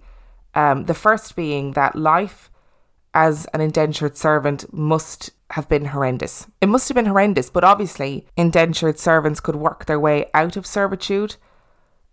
Um, 0.53 0.86
the 0.86 0.93
first 0.93 1.36
being 1.36 1.71
that 1.71 1.95
life 1.95 2.51
as 3.15 3.45
an 3.53 3.62
indentured 3.62 4.15
servant 4.15 4.71
must 4.71 5.31
have 5.55 5.69
been 5.69 5.85
horrendous. 5.85 6.47
It 6.59 6.67
must 6.67 6.89
have 6.89 6.95
been 6.95 7.05
horrendous, 7.05 7.49
but 7.49 7.63
obviously, 7.63 8.27
indentured 8.35 8.99
servants 8.99 9.39
could 9.39 9.55
work 9.55 9.85
their 9.85 9.97
way 9.97 10.25
out 10.33 10.57
of 10.57 10.65
servitude. 10.65 11.37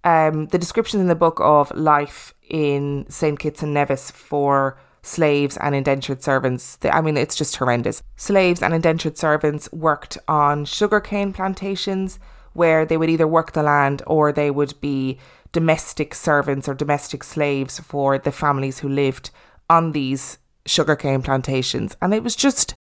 Um, 0.04 0.46
the 0.46 0.58
descriptions 0.58 1.00
in 1.00 1.08
the 1.08 1.16
book 1.16 1.40
of 1.40 1.72
life 1.72 2.34
in 2.48 3.04
St. 3.08 3.40
Kitts 3.40 3.60
and 3.60 3.74
Nevis 3.74 4.12
for 4.12 4.78
slaves 5.02 5.56
and 5.56 5.74
indentured 5.74 6.22
servants, 6.22 6.78
I 6.84 7.00
mean, 7.00 7.16
it's 7.16 7.34
just 7.34 7.56
horrendous. 7.56 8.00
Slaves 8.14 8.62
and 8.62 8.72
indentured 8.72 9.18
servants 9.18 9.68
worked 9.72 10.18
on 10.28 10.64
sugarcane 10.64 11.32
plantations 11.32 12.20
where 12.52 12.86
they 12.86 12.96
would 12.96 13.10
either 13.10 13.26
work 13.26 13.52
the 13.52 13.64
land 13.64 14.02
or 14.06 14.30
they 14.30 14.52
would 14.52 14.80
be 14.80 15.18
domestic 15.50 16.14
servants 16.14 16.68
or 16.68 16.74
domestic 16.74 17.24
slaves 17.24 17.80
for 17.80 18.18
the 18.18 18.30
families 18.30 18.78
who 18.78 18.88
lived 18.88 19.30
on 19.68 19.90
these 19.90 20.38
sugarcane 20.64 21.22
plantations. 21.22 21.96
And 22.00 22.14
it 22.14 22.22
was 22.22 22.36
just 22.36 22.76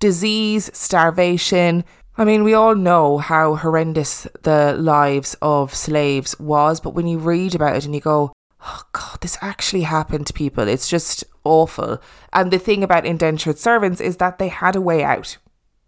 disease, 0.00 0.70
starvation. 0.72 1.84
I 2.16 2.24
mean, 2.24 2.44
we 2.44 2.54
all 2.54 2.74
know 2.74 3.18
how 3.18 3.56
horrendous 3.56 4.26
the 4.42 4.74
lives 4.78 5.36
of 5.42 5.74
slaves 5.74 6.38
was, 6.38 6.80
but 6.80 6.94
when 6.94 7.06
you 7.06 7.18
read 7.18 7.54
about 7.54 7.76
it 7.76 7.84
and 7.84 7.94
you 7.94 8.00
go, 8.00 8.32
oh 8.60 8.82
God, 8.92 9.20
this 9.20 9.38
actually 9.40 9.82
happened 9.82 10.26
to 10.26 10.32
people. 10.32 10.68
It's 10.68 10.88
just 10.88 11.24
awful. 11.44 12.00
And 12.32 12.50
the 12.50 12.58
thing 12.58 12.82
about 12.82 13.06
indentured 13.06 13.58
servants 13.58 14.00
is 14.00 14.18
that 14.18 14.38
they 14.38 14.48
had 14.48 14.76
a 14.76 14.80
way 14.80 15.02
out. 15.04 15.38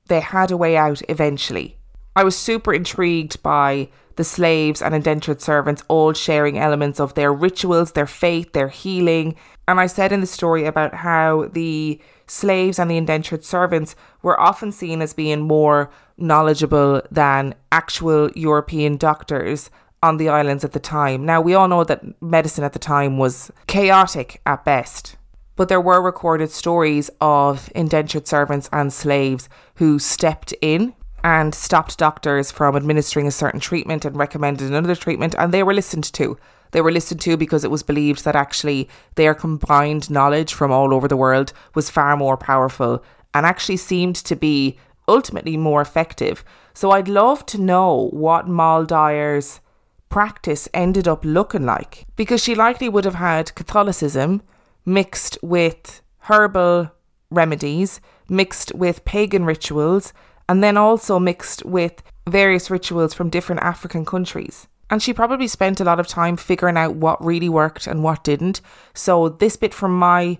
They 0.09 0.21
had 0.21 0.51
a 0.51 0.57
way 0.57 0.77
out 0.77 1.03
eventually. 1.09 1.77
I 2.15 2.25
was 2.25 2.37
super 2.37 2.73
intrigued 2.73 3.43
by 3.43 3.89
the 4.17 4.25
slaves 4.25 4.81
and 4.81 4.95
indentured 4.95 5.43
servants 5.43 5.83
all 5.89 6.13
sharing 6.13 6.59
elements 6.59 6.99
of 6.99 7.15
their 7.15 7.33
rituals, 7.33 7.93
their 7.93 8.07
faith, 8.07 8.53
their 8.53 8.69
healing. 8.69 9.37
And 9.69 9.81
I 9.81 9.87
said 9.87 10.13
in 10.13 10.21
the 10.21 10.27
story 10.27 10.65
about 10.65 10.95
how 10.95 11.49
the 11.53 12.01
slaves 12.27 12.79
and 12.79 12.91
the 12.91 12.97
indentured 12.97 13.45
servants 13.45 13.97
were 14.23 14.39
often 14.39 14.71
seen 14.73 15.03
as 15.03 15.13
being 15.13 15.41
more 15.41 15.91
knowledgeable 16.17 17.03
than 17.11 17.55
actual 17.73 18.31
European 18.35 18.97
doctors 18.97 19.71
on 20.03 20.19
the 20.19 20.29
islands 20.29 20.65
at 20.65 20.73
the 20.73 20.81
time. 20.81 21.25
Now, 21.27 21.41
we 21.41 21.55
all 21.55 21.69
know 21.69 21.85
that 21.85 22.23
medicine 22.23 22.65
at 22.65 22.73
the 22.73 22.79
time 22.79 23.19
was 23.19 23.51
chaotic 23.67 24.41
at 24.47 24.65
best, 24.65 25.17
but 25.57 25.69
there 25.69 25.81
were 25.81 26.01
recorded 26.01 26.51
stories 26.51 27.11
of 27.21 27.71
indentured 27.75 28.29
servants 28.29 28.69
and 28.73 28.93
slaves 28.93 29.49
who 29.77 29.99
stepped 29.99 30.55
in 30.61 30.95
and 31.25 31.55
stopped 31.55 31.99
doctors 31.99 32.53
from 32.53 32.77
administering 32.77 33.27
a 33.27 33.33
certain 33.33 33.59
treatment 33.59 34.05
and 34.05 34.17
recommended 34.17 34.69
another 34.69 34.95
treatment, 34.95 35.35
and 35.39 35.53
they 35.53 35.63
were 35.63 35.75
listened 35.75 36.05
to. 36.13 36.39
They 36.73 36.81
were 36.81 36.93
listened 36.93 37.21
to 37.23 37.37
because 37.37 37.65
it 37.65 37.71
was 37.71 37.83
believed 37.83 38.25
that 38.25 38.37
actually 38.37 38.89
their 39.15 39.35
combined 39.35 40.11
knowledge 40.11 40.55
from 40.55 40.71
all 40.71 40.93
over 40.93 41.09
the 41.09 41.17
world 41.17 41.53
was 41.75 41.91
far 41.91 42.17
more 42.17 42.37
powerful 42.37 43.03
and 43.35 43.45
actually 43.45 43.77
seemed 43.77 44.17
to 44.17 44.37
be 44.37 44.79
ultimately 45.09 45.57
more 45.57 45.81
effective. 45.81 46.45
So 46.75 46.91
I'd 46.91 47.09
love 47.09 47.47
to 47.47 47.61
know 47.61 48.09
what 48.13 48.49
Moll 48.49 48.85
Dyer's 48.85 49.61
practice 50.09 50.69
ended 50.73 51.09
up 51.09 51.25
looking 51.25 51.67
like 51.67 52.07
because 52.17 52.43
she 52.43 52.55
likely 52.55 52.89
would 52.89 53.05
have 53.05 53.15
had 53.15 53.55
Catholicism 53.55 54.43
mixed 54.85 55.39
with 55.43 56.01
herbal 56.21 56.91
remedies, 57.31 58.01
mixed 58.29 58.75
with 58.75 59.05
pagan 59.05 59.45
rituals, 59.45 60.13
and 60.49 60.63
then 60.63 60.77
also 60.77 61.19
mixed 61.19 61.65
with 61.65 62.03
various 62.29 62.71
rituals 62.71 63.15
from 63.15 63.31
different 63.31 63.63
African 63.63 64.05
countries. 64.05 64.69
And 64.89 65.03
she 65.03 65.13
probably 65.13 65.49
spent 65.49 65.81
a 65.81 65.85
lot 65.85 65.99
of 65.99 66.07
time 66.07 66.37
figuring 66.37 66.77
out 66.77 66.95
what 66.95 67.25
really 67.25 67.49
worked 67.49 67.87
and 67.87 68.03
what 68.03 68.23
didn't. 68.23 68.61
So, 68.95 69.29
this 69.29 69.57
bit 69.57 69.75
from 69.75 69.99
my 69.99 70.39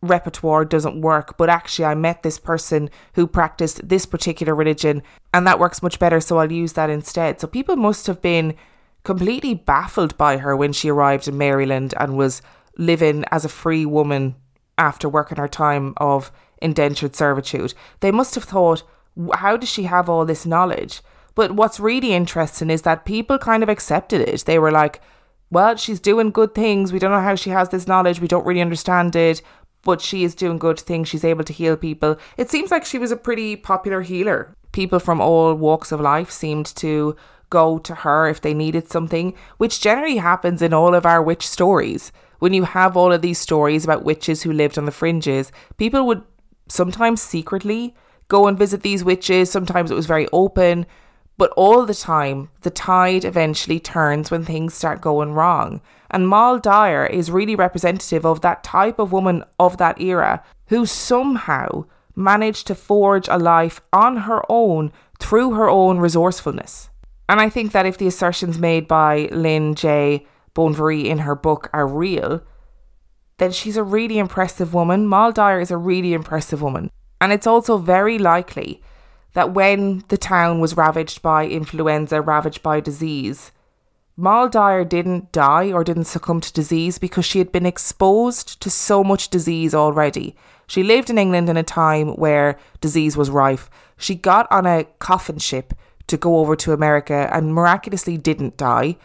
repertoire 0.00 0.64
doesn't 0.64 1.00
work, 1.00 1.36
but 1.36 1.48
actually, 1.48 1.86
I 1.86 1.94
met 1.94 2.22
this 2.22 2.38
person 2.38 2.88
who 3.14 3.26
practiced 3.26 3.88
this 3.88 4.06
particular 4.06 4.54
religion, 4.54 5.02
and 5.32 5.46
that 5.46 5.58
works 5.58 5.82
much 5.82 5.98
better. 5.98 6.20
So, 6.20 6.38
I'll 6.38 6.52
use 6.52 6.74
that 6.74 6.90
instead. 6.90 7.40
So, 7.40 7.48
people 7.48 7.76
must 7.76 8.06
have 8.06 8.22
been 8.22 8.54
completely 9.02 9.54
baffled 9.54 10.16
by 10.16 10.38
her 10.38 10.56
when 10.56 10.72
she 10.72 10.90
arrived 10.90 11.26
in 11.26 11.36
Maryland 11.36 11.94
and 11.98 12.16
was 12.16 12.42
living 12.78 13.24
as 13.30 13.44
a 13.44 13.48
free 13.48 13.84
woman 13.84 14.34
after 14.78 15.08
working 15.08 15.38
her 15.38 15.48
time 15.48 15.94
of 15.96 16.32
indentured 16.62 17.14
servitude. 17.14 17.74
They 18.00 18.10
must 18.10 18.34
have 18.34 18.44
thought, 18.44 18.82
how 19.34 19.56
does 19.56 19.68
she 19.68 19.84
have 19.84 20.08
all 20.08 20.24
this 20.24 20.46
knowledge? 20.46 21.02
But 21.34 21.52
what's 21.52 21.80
really 21.80 22.12
interesting 22.12 22.70
is 22.70 22.82
that 22.82 23.04
people 23.04 23.38
kind 23.38 23.62
of 23.62 23.68
accepted 23.68 24.20
it. 24.20 24.44
They 24.44 24.58
were 24.58 24.70
like, 24.70 25.00
well, 25.50 25.76
she's 25.76 26.00
doing 26.00 26.30
good 26.30 26.54
things. 26.54 26.92
We 26.92 26.98
don't 26.98 27.10
know 27.10 27.20
how 27.20 27.34
she 27.34 27.50
has 27.50 27.68
this 27.68 27.86
knowledge. 27.86 28.20
We 28.20 28.28
don't 28.28 28.46
really 28.46 28.60
understand 28.60 29.14
it, 29.16 29.42
but 29.82 30.00
she 30.00 30.24
is 30.24 30.34
doing 30.34 30.58
good 30.58 30.80
things. 30.80 31.08
She's 31.08 31.24
able 31.24 31.44
to 31.44 31.52
heal 31.52 31.76
people. 31.76 32.16
It 32.36 32.50
seems 32.50 32.70
like 32.70 32.84
she 32.84 32.98
was 32.98 33.12
a 33.12 33.16
pretty 33.16 33.56
popular 33.56 34.02
healer. 34.02 34.54
People 34.72 34.98
from 34.98 35.20
all 35.20 35.54
walks 35.54 35.92
of 35.92 36.00
life 36.00 36.30
seemed 36.30 36.66
to 36.76 37.16
go 37.50 37.78
to 37.78 37.94
her 37.94 38.28
if 38.28 38.40
they 38.40 38.54
needed 38.54 38.90
something, 38.90 39.34
which 39.58 39.80
generally 39.80 40.16
happens 40.16 40.60
in 40.60 40.72
all 40.72 40.94
of 40.94 41.06
our 41.06 41.22
witch 41.22 41.46
stories. 41.46 42.10
When 42.40 42.52
you 42.52 42.64
have 42.64 42.96
all 42.96 43.12
of 43.12 43.22
these 43.22 43.38
stories 43.38 43.84
about 43.84 44.04
witches 44.04 44.42
who 44.42 44.52
lived 44.52 44.76
on 44.76 44.86
the 44.86 44.90
fringes, 44.90 45.52
people 45.76 46.06
would 46.06 46.24
sometimes 46.68 47.22
secretly 47.22 47.94
go 48.28 48.48
and 48.48 48.58
visit 48.58 48.82
these 48.82 49.04
witches. 49.04 49.50
Sometimes 49.50 49.90
it 49.90 49.94
was 49.94 50.06
very 50.06 50.26
open. 50.32 50.86
But 51.36 51.50
all 51.56 51.84
the 51.84 51.94
time, 51.94 52.50
the 52.60 52.70
tide 52.70 53.24
eventually 53.24 53.80
turns 53.80 54.30
when 54.30 54.44
things 54.44 54.74
start 54.74 55.00
going 55.00 55.32
wrong. 55.32 55.80
And 56.10 56.28
Moll 56.28 56.58
Dyer 56.58 57.06
is 57.06 57.30
really 57.30 57.56
representative 57.56 58.24
of 58.24 58.40
that 58.42 58.62
type 58.62 58.98
of 58.98 59.12
woman 59.12 59.44
of 59.58 59.78
that 59.78 60.00
era 60.00 60.44
who 60.68 60.86
somehow 60.86 61.86
managed 62.14 62.68
to 62.68 62.74
forge 62.74 63.26
a 63.28 63.38
life 63.38 63.80
on 63.92 64.18
her 64.18 64.42
own 64.48 64.92
through 65.18 65.54
her 65.54 65.68
own 65.68 65.98
resourcefulness. 65.98 66.90
And 67.28 67.40
I 67.40 67.48
think 67.48 67.72
that 67.72 67.86
if 67.86 67.98
the 67.98 68.06
assertions 68.06 68.58
made 68.58 68.86
by 68.86 69.28
Lynn 69.32 69.74
J. 69.74 70.26
Bonvery 70.54 71.06
in 71.06 71.18
her 71.18 71.34
book 71.34 71.68
are 71.72 71.86
real, 71.86 72.42
then 73.38 73.50
she's 73.50 73.76
a 73.76 73.82
really 73.82 74.18
impressive 74.18 74.72
woman. 74.72 75.08
Moll 75.08 75.32
Dyer 75.32 75.58
is 75.58 75.72
a 75.72 75.76
really 75.76 76.12
impressive 76.12 76.62
woman. 76.62 76.90
And 77.20 77.32
it's 77.32 77.46
also 77.46 77.78
very 77.78 78.18
likely 78.18 78.82
that 79.34 79.52
when 79.52 80.02
the 80.08 80.16
town 80.16 80.60
was 80.60 80.76
ravaged 80.76 81.22
by 81.22 81.46
influenza, 81.46 82.20
ravaged 82.20 82.62
by 82.62 82.80
disease, 82.80 83.52
Moll 84.16 84.48
Dyer 84.48 84.84
didn't 84.84 85.32
die 85.32 85.72
or 85.72 85.82
didn't 85.82 86.04
succumb 86.04 86.40
to 86.40 86.52
disease 86.52 86.98
because 86.98 87.24
she 87.24 87.38
had 87.38 87.50
been 87.50 87.66
exposed 87.66 88.60
to 88.60 88.70
so 88.70 89.02
much 89.02 89.28
disease 89.28 89.74
already. 89.74 90.36
She 90.68 90.84
lived 90.84 91.10
in 91.10 91.18
England 91.18 91.50
in 91.50 91.56
a 91.56 91.64
time 91.64 92.14
where 92.16 92.56
disease 92.80 93.16
was 93.16 93.28
rife. 93.28 93.68
She 93.96 94.14
got 94.14 94.46
on 94.52 94.66
a 94.66 94.84
coffin 95.00 95.38
ship 95.38 95.74
to 96.06 96.16
go 96.16 96.38
over 96.38 96.54
to 96.56 96.72
America 96.72 97.28
and 97.32 97.54
miraculously 97.54 98.16
didn't 98.16 98.56
die 98.56 98.96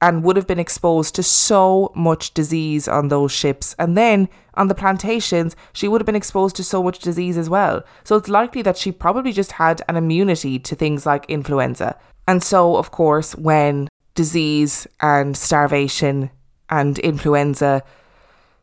and 0.00 0.22
would 0.22 0.36
have 0.36 0.46
been 0.46 0.58
exposed 0.58 1.14
to 1.16 1.22
so 1.22 1.92
much 1.94 2.32
disease 2.32 2.86
on 2.86 3.08
those 3.08 3.32
ships. 3.32 3.74
And 3.78 3.96
then 3.96 4.28
on 4.54 4.68
the 4.68 4.74
plantations, 4.74 5.56
she 5.72 5.88
would 5.88 6.00
have 6.00 6.06
been 6.06 6.14
exposed 6.14 6.56
to 6.56 6.64
so 6.64 6.82
much 6.82 7.00
disease 7.00 7.36
as 7.36 7.50
well. 7.50 7.82
So 8.04 8.16
it's 8.16 8.28
likely 8.28 8.62
that 8.62 8.76
she 8.76 8.92
probably 8.92 9.32
just 9.32 9.52
had 9.52 9.82
an 9.88 9.96
immunity 9.96 10.58
to 10.60 10.74
things 10.74 11.04
like 11.04 11.26
influenza. 11.28 11.98
And 12.26 12.42
so, 12.42 12.76
of 12.76 12.90
course, 12.90 13.34
when 13.34 13.88
disease 14.14 14.86
and 15.00 15.36
starvation 15.36 16.30
and 16.70 16.98
influenza 16.98 17.82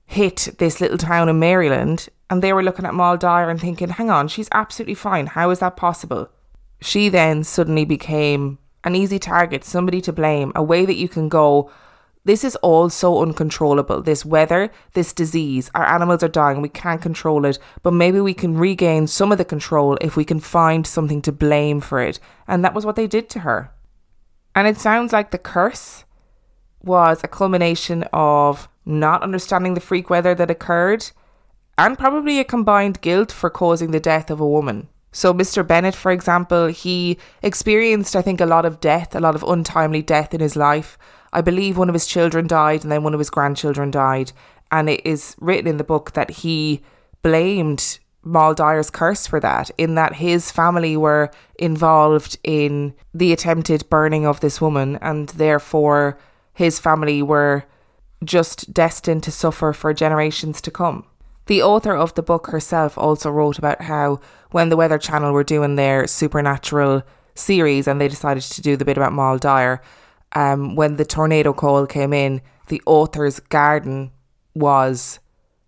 hit 0.05 0.49
this 0.59 0.79
little 0.79 0.97
town 0.97 1.29
in 1.29 1.39
Maryland, 1.39 2.07
and 2.29 2.41
they 2.41 2.53
were 2.53 2.63
looking 2.63 2.85
at 2.85 2.93
Moll 2.93 3.17
Dyer 3.17 3.49
and 3.49 3.59
thinking, 3.59 3.89
hang 3.89 4.09
on, 4.09 4.27
she's 4.27 4.49
absolutely 4.51 4.95
fine. 4.95 5.27
How 5.27 5.49
is 5.49 5.59
that 5.59 5.75
possible? 5.75 6.29
She 6.81 7.09
then 7.09 7.43
suddenly 7.43 7.85
became 7.85 8.59
an 8.85 8.95
easy 8.95 9.19
target, 9.19 9.65
somebody 9.65 9.99
to 10.01 10.13
blame, 10.13 10.51
a 10.55 10.63
way 10.63 10.85
that 10.85 10.95
you 10.95 11.09
can 11.09 11.27
go, 11.27 11.69
this 12.23 12.43
is 12.43 12.55
all 12.57 12.89
so 12.89 13.21
uncontrollable. 13.21 14.01
This 14.01 14.25
weather, 14.25 14.71
this 14.93 15.13
disease, 15.13 15.69
our 15.75 15.85
animals 15.85 16.23
are 16.23 16.27
dying, 16.27 16.61
we 16.61 16.69
can't 16.69 17.01
control 17.01 17.45
it, 17.45 17.59
but 17.83 17.91
maybe 17.91 18.19
we 18.19 18.33
can 18.33 18.57
regain 18.57 19.07
some 19.07 19.31
of 19.31 19.37
the 19.37 19.45
control 19.45 19.97
if 20.01 20.15
we 20.15 20.25
can 20.25 20.39
find 20.39 20.87
something 20.87 21.21
to 21.23 21.31
blame 21.31 21.81
for 21.81 21.99
it. 22.01 22.19
And 22.47 22.63
that 22.63 22.73
was 22.73 22.85
what 22.85 22.95
they 22.95 23.07
did 23.07 23.29
to 23.31 23.39
her. 23.39 23.71
And 24.55 24.67
it 24.67 24.77
sounds 24.77 25.11
like 25.11 25.31
the 25.31 25.37
curse 25.37 26.05
was 26.81 27.21
a 27.23 27.27
culmination 27.27 28.03
of 28.13 28.69
not 28.85 29.23
understanding 29.23 29.73
the 29.73 29.81
freak 29.81 30.09
weather 30.09 30.33
that 30.35 30.51
occurred 30.51 31.11
and 31.77 31.97
probably 31.97 32.39
a 32.39 32.43
combined 32.43 33.01
guilt 33.01 33.31
for 33.31 33.49
causing 33.49 33.91
the 33.91 33.99
death 33.99 34.31
of 34.31 34.39
a 34.39 34.47
woman. 34.47 34.87
So, 35.15 35.33
Mr. 35.33 35.65
Bennett, 35.65 35.95
for 35.95 36.11
example, 36.11 36.67
he 36.67 37.17
experienced, 37.41 38.17
I 38.17 38.21
think, 38.21 38.41
a 38.41 38.45
lot 38.45 38.65
of 38.65 38.81
death, 38.81 39.15
a 39.15 39.21
lot 39.21 39.33
of 39.33 39.43
untimely 39.43 40.01
death 40.01 40.33
in 40.33 40.41
his 40.41 40.57
life. 40.57 40.97
I 41.31 41.39
believe 41.39 41.77
one 41.77 41.87
of 41.87 41.93
his 41.95 42.05
children 42.05 42.47
died 42.47 42.83
and 42.83 42.91
then 42.91 43.01
one 43.01 43.13
of 43.13 43.19
his 43.21 43.29
grandchildren 43.29 43.91
died. 43.91 44.33
And 44.71 44.89
it 44.89 45.05
is 45.05 45.37
written 45.39 45.67
in 45.67 45.77
the 45.77 45.85
book 45.85 46.11
that 46.15 46.31
he 46.31 46.81
blamed 47.21 47.99
Moll 48.23 48.53
Dyer's 48.53 48.89
curse 48.89 49.25
for 49.25 49.39
that, 49.39 49.71
in 49.77 49.95
that 49.95 50.15
his 50.15 50.51
family 50.51 50.97
were 50.97 51.31
involved 51.57 52.37
in 52.43 52.93
the 53.13 53.31
attempted 53.31 53.89
burning 53.89 54.25
of 54.25 54.41
this 54.41 54.59
woman, 54.59 54.97
and 55.01 55.29
therefore 55.29 56.19
his 56.53 56.77
family 56.77 57.21
were 57.21 57.63
just 58.25 58.73
destined 58.73 59.23
to 59.23 59.31
suffer 59.31 59.71
for 59.71 59.93
generations 59.93 60.59
to 60.59 60.71
come. 60.71 61.05
The 61.47 61.61
author 61.61 61.95
of 61.95 62.15
the 62.15 62.23
book 62.23 62.47
herself 62.47 62.97
also 62.97 63.29
wrote 63.29 63.59
about 63.59 63.83
how 63.83 64.19
when 64.55 64.69
the 64.69 64.77
Weather 64.77 64.97
Channel 64.97 65.33
were 65.33 65.43
doing 65.43 65.75
their 65.75 66.07
supernatural 66.07 67.03
series 67.33 67.89
and 67.89 67.99
they 67.99 68.07
decided 68.07 68.41
to 68.43 68.61
do 68.61 68.77
the 68.77 68.85
bit 68.85 68.95
about 68.95 69.11
Moll 69.11 69.37
Dyer, 69.37 69.81
um, 70.31 70.77
when 70.77 70.95
the 70.95 71.03
tornado 71.03 71.51
call 71.51 71.85
came 71.85 72.13
in, 72.13 72.39
the 72.69 72.81
author's 72.85 73.41
garden 73.41 74.11
was 74.53 75.19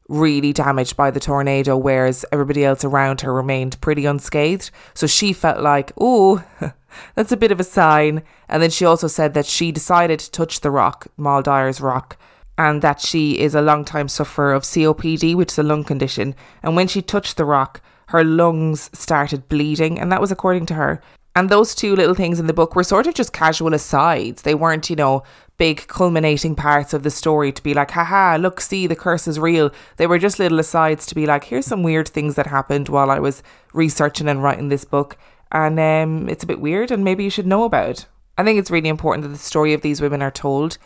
really 0.07 0.53
damaged 0.53 0.95
by 0.95 1.11
the 1.11 1.19
tornado, 1.19 1.75
whereas 1.75 2.23
everybody 2.31 2.63
else 2.63 2.85
around 2.85 3.19
her 3.19 3.33
remained 3.33 3.81
pretty 3.81 4.05
unscathed. 4.05 4.71
So 4.93 5.05
she 5.05 5.33
felt 5.33 5.61
like, 5.61 5.91
oh, 5.99 6.41
that's 7.13 7.33
a 7.33 7.37
bit 7.37 7.51
of 7.51 7.59
a 7.59 7.65
sign. 7.65 8.23
And 8.47 8.63
then 8.63 8.69
she 8.69 8.85
also 8.85 9.07
said 9.07 9.33
that 9.33 9.45
she 9.45 9.73
decided 9.73 10.19
to 10.21 10.31
touch 10.31 10.61
the 10.61 10.71
rock, 10.71 11.07
Moll 11.17 11.41
Dyer's 11.41 11.81
rock, 11.81 12.17
and 12.57 12.81
that 12.83 13.01
she 13.01 13.37
is 13.37 13.53
a 13.53 13.61
long 13.61 13.83
time 13.83 14.07
sufferer 14.07 14.53
of 14.53 14.63
COPD, 14.63 15.35
which 15.35 15.51
is 15.51 15.59
a 15.59 15.63
lung 15.63 15.83
condition. 15.83 16.35
And 16.63 16.77
when 16.77 16.87
she 16.87 17.01
touched 17.01 17.35
the 17.35 17.43
rock, 17.43 17.81
her 18.07 18.23
lungs 18.23 18.89
started 18.93 19.47
bleeding, 19.49 19.99
and 19.99 20.11
that 20.11 20.21
was 20.21 20.31
according 20.31 20.65
to 20.67 20.73
her. 20.73 21.01
And 21.35 21.49
those 21.49 21.75
two 21.75 21.95
little 21.95 22.15
things 22.15 22.39
in 22.39 22.47
the 22.47 22.53
book 22.53 22.75
were 22.75 22.83
sort 22.83 23.05
of 23.05 23.13
just 23.13 23.31
casual 23.31 23.73
asides. 23.73 24.41
They 24.41 24.55
weren't, 24.55 24.89
you 24.89 24.95
know, 24.95 25.23
big 25.57 25.85
culminating 25.87 26.55
parts 26.55 26.93
of 26.93 27.03
the 27.03 27.11
story 27.11 27.51
to 27.51 27.61
be 27.61 27.73
like, 27.73 27.91
haha, 27.91 28.37
look, 28.37 28.59
see, 28.59 28.87
the 28.87 28.95
curse 28.95 29.27
is 29.27 29.39
real. 29.39 29.71
They 29.97 30.07
were 30.07 30.19
just 30.19 30.39
little 30.39 30.59
asides 30.59 31.05
to 31.05 31.15
be 31.15 31.25
like, 31.27 31.43
here's 31.43 31.65
some 31.65 31.83
weird 31.83 32.07
things 32.09 32.35
that 32.35 32.47
happened 32.47 32.89
while 32.89 33.11
I 33.11 33.19
was 33.19 33.43
researching 33.73 34.27
and 34.27 34.41
writing 34.41 34.69
this 34.69 34.85
book. 34.85 35.17
And 35.51 35.79
um, 35.79 36.27
it's 36.27 36.43
a 36.43 36.47
bit 36.47 36.59
weird, 36.59 36.91
and 36.91 37.03
maybe 37.03 37.23
you 37.23 37.29
should 37.29 37.47
know 37.47 37.63
about 37.63 37.89
it. 37.89 38.05
I 38.37 38.43
think 38.43 38.59
it's 38.59 38.71
really 38.71 38.89
important 38.89 39.23
that 39.23 39.29
the 39.29 39.37
story 39.37 39.73
of 39.73 39.81
these 39.81 40.01
women 40.01 40.21
are 40.21 40.31
told 40.31 40.77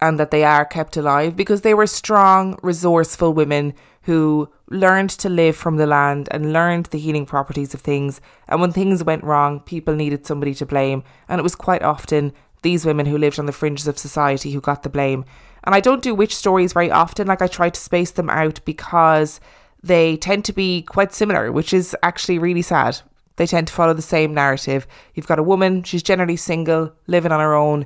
and 0.00 0.18
that 0.18 0.30
they 0.30 0.44
are 0.44 0.64
kept 0.64 0.96
alive 0.96 1.36
because 1.36 1.62
they 1.62 1.74
were 1.74 1.86
strong, 1.86 2.58
resourceful 2.62 3.32
women 3.32 3.74
who 4.08 4.48
learned 4.70 5.10
to 5.10 5.28
live 5.28 5.54
from 5.54 5.76
the 5.76 5.86
land 5.86 6.28
and 6.30 6.50
learned 6.50 6.86
the 6.86 6.98
healing 6.98 7.26
properties 7.26 7.74
of 7.74 7.82
things. 7.82 8.22
And 8.48 8.58
when 8.58 8.72
things 8.72 9.04
went 9.04 9.22
wrong, 9.22 9.60
people 9.60 9.94
needed 9.94 10.24
somebody 10.24 10.54
to 10.54 10.64
blame. 10.64 11.04
And 11.28 11.38
it 11.38 11.42
was 11.42 11.54
quite 11.54 11.82
often 11.82 12.32
these 12.62 12.86
women 12.86 13.04
who 13.04 13.18
lived 13.18 13.38
on 13.38 13.44
the 13.44 13.52
fringes 13.52 13.86
of 13.86 13.98
society 13.98 14.50
who 14.50 14.62
got 14.62 14.82
the 14.82 14.88
blame. 14.88 15.26
And 15.62 15.74
I 15.74 15.80
don't 15.80 16.02
do 16.02 16.14
witch 16.14 16.34
stories 16.34 16.72
very 16.72 16.90
often, 16.90 17.26
like 17.26 17.42
I 17.42 17.48
try 17.48 17.68
to 17.68 17.78
space 17.78 18.10
them 18.10 18.30
out 18.30 18.60
because 18.64 19.40
they 19.82 20.16
tend 20.16 20.46
to 20.46 20.54
be 20.54 20.80
quite 20.80 21.12
similar, 21.12 21.52
which 21.52 21.74
is 21.74 21.94
actually 22.02 22.38
really 22.38 22.62
sad. 22.62 23.02
They 23.36 23.46
tend 23.46 23.68
to 23.68 23.74
follow 23.74 23.92
the 23.92 24.00
same 24.00 24.32
narrative. 24.32 24.86
You've 25.12 25.26
got 25.26 25.38
a 25.38 25.42
woman, 25.42 25.82
she's 25.82 26.02
generally 26.02 26.36
single, 26.36 26.94
living 27.08 27.30
on 27.30 27.40
her 27.40 27.54
own, 27.54 27.84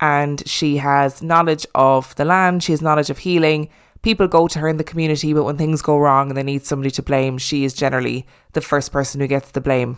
and 0.00 0.46
she 0.46 0.76
has 0.76 1.22
knowledge 1.22 1.66
of 1.74 2.14
the 2.16 2.26
land, 2.26 2.62
she 2.62 2.72
has 2.72 2.82
knowledge 2.82 3.08
of 3.08 3.16
healing. 3.16 3.70
People 4.02 4.26
go 4.26 4.48
to 4.48 4.58
her 4.58 4.68
in 4.68 4.78
the 4.78 4.84
community, 4.84 5.32
but 5.32 5.44
when 5.44 5.56
things 5.56 5.80
go 5.80 5.98
wrong 5.98 6.28
and 6.28 6.36
they 6.36 6.42
need 6.42 6.64
somebody 6.64 6.90
to 6.90 7.02
blame, 7.02 7.38
she 7.38 7.64
is 7.64 7.72
generally 7.72 8.26
the 8.52 8.60
first 8.60 8.90
person 8.90 9.20
who 9.20 9.26
gets 9.28 9.52
the 9.52 9.60
blame. 9.60 9.96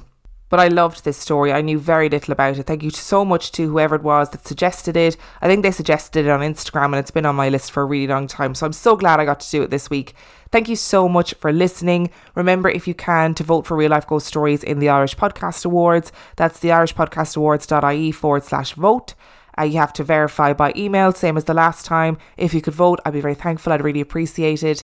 But 0.51 0.61
I 0.61 0.69
loved 0.69 1.05
this 1.05 1.17
story. 1.17 1.53
I 1.53 1.63
knew 1.63 1.79
very 1.79 2.09
little 2.09 2.31
about 2.31 2.59
it. 2.59 2.65
Thank 2.65 2.83
you 2.83 2.91
so 2.91 3.25
much 3.25 3.51
to 3.53 3.67
whoever 3.67 3.97
it 3.97 4.03
was 4.03 4.31
that 4.31 4.47
suggested 4.47 4.97
it. 4.97 5.17
I 5.41 5.49
think 5.49 5.63
they 5.63 5.71
suggested 5.71 6.27
it 6.27 6.31
on 6.31 6.41
Instagram 6.41 6.87
and 6.87 6.97
it's 6.97 7.11
been 7.11 7.27
on 7.27 7.35
my 7.35 7.49
list 7.49 7.73
for 7.73 7.83
a 7.83 7.87
really 7.87 8.07
long 8.07 8.27
time. 8.27 8.55
So 8.55 8.67
I'm 8.67 8.73
so 8.73 8.95
glad 8.95 9.19
I 9.19 9.25
got 9.25 9.41
to 9.41 9.51
do 9.51 9.63
it 9.63 9.71
this 9.71 9.91
week. 9.91 10.15
Thank 10.53 10.69
you 10.69 10.77
so 10.77 11.09
much 11.09 11.35
for 11.35 11.53
listening. 11.53 12.11
Remember, 12.37 12.69
if 12.69 12.87
you 12.87 12.95
can, 12.95 13.35
to 13.35 13.43
vote 13.43 13.67
for 13.67 13.77
Real 13.77 13.91
Life 13.91 14.07
Ghost 14.07 14.27
Stories 14.27 14.63
in 14.63 14.79
the 14.79 14.91
Irish 14.91 15.17
Podcast 15.17 15.65
Awards. 15.65 16.13
That's 16.37 16.61
the 16.61 16.69
irishpodcastawards.ie 16.69 18.13
forward 18.13 18.45
slash 18.45 18.75
vote. 18.75 19.15
Uh, 19.59 19.65
you 19.65 19.79
have 19.79 19.93
to 19.95 20.05
verify 20.05 20.53
by 20.53 20.73
email, 20.77 21.13
same 21.13 21.37
as 21.37 21.45
the 21.45 21.55
last 21.55 21.85
time. 21.87 22.19
If 22.37 22.55
you 22.55 22.61
could 22.61 22.75
vote, 22.75 23.01
I'd 23.05 23.13
be 23.13 23.21
very 23.21 23.35
thankful. 23.35 23.73
I'd 23.73 23.85
really 23.85 24.01
appreciate 24.01 24.63
it. 24.63 24.81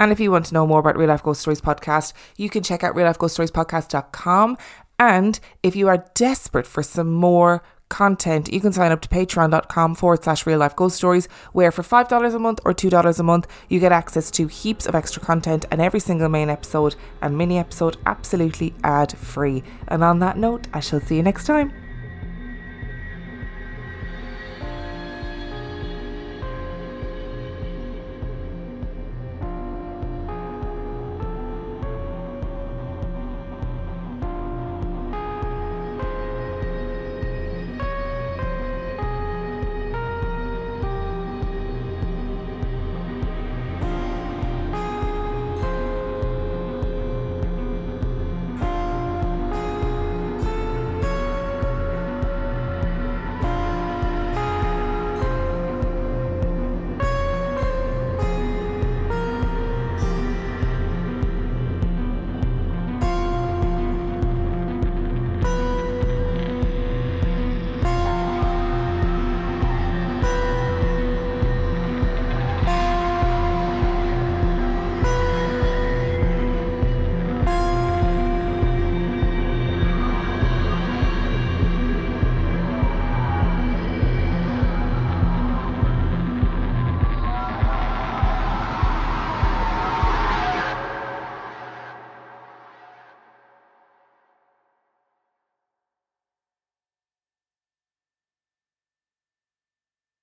And 0.00 0.12
if 0.12 0.20
you 0.20 0.30
want 0.30 0.46
to 0.46 0.54
know 0.54 0.66
more 0.66 0.80
about 0.80 0.96
Real 0.96 1.08
Life 1.08 1.22
Ghost 1.22 1.40
Stories 1.40 1.60
podcast, 1.60 2.12
you 2.36 2.48
can 2.48 2.62
check 2.62 2.84
out 2.84 2.94
reallifeghoststoriespodcast.com. 2.94 4.56
And 4.98 5.40
if 5.62 5.76
you 5.76 5.88
are 5.88 6.04
desperate 6.14 6.66
for 6.66 6.82
some 6.82 7.12
more 7.12 7.62
content, 7.88 8.52
you 8.52 8.60
can 8.60 8.72
sign 8.72 8.92
up 8.92 9.00
to 9.00 9.08
patreon.com 9.08 9.94
forward 9.94 10.22
slash 10.22 10.46
real 10.46 10.58
life 10.58 10.76
ghost 10.76 10.96
stories, 10.96 11.26
where 11.52 11.72
for 11.72 11.82
$5 11.82 12.34
a 12.34 12.38
month 12.38 12.60
or 12.64 12.74
$2 12.74 13.18
a 13.18 13.22
month, 13.22 13.46
you 13.68 13.80
get 13.80 13.92
access 13.92 14.30
to 14.32 14.46
heaps 14.46 14.86
of 14.86 14.94
extra 14.94 15.22
content 15.22 15.64
and 15.70 15.80
every 15.80 16.00
single 16.00 16.28
main 16.28 16.50
episode 16.50 16.96
and 17.22 17.36
mini 17.36 17.58
episode 17.58 17.96
absolutely 18.06 18.74
ad 18.84 19.16
free. 19.16 19.62
And 19.88 20.04
on 20.04 20.18
that 20.20 20.36
note, 20.36 20.66
I 20.72 20.80
shall 20.80 21.00
see 21.00 21.16
you 21.16 21.22
next 21.22 21.46
time. 21.46 21.87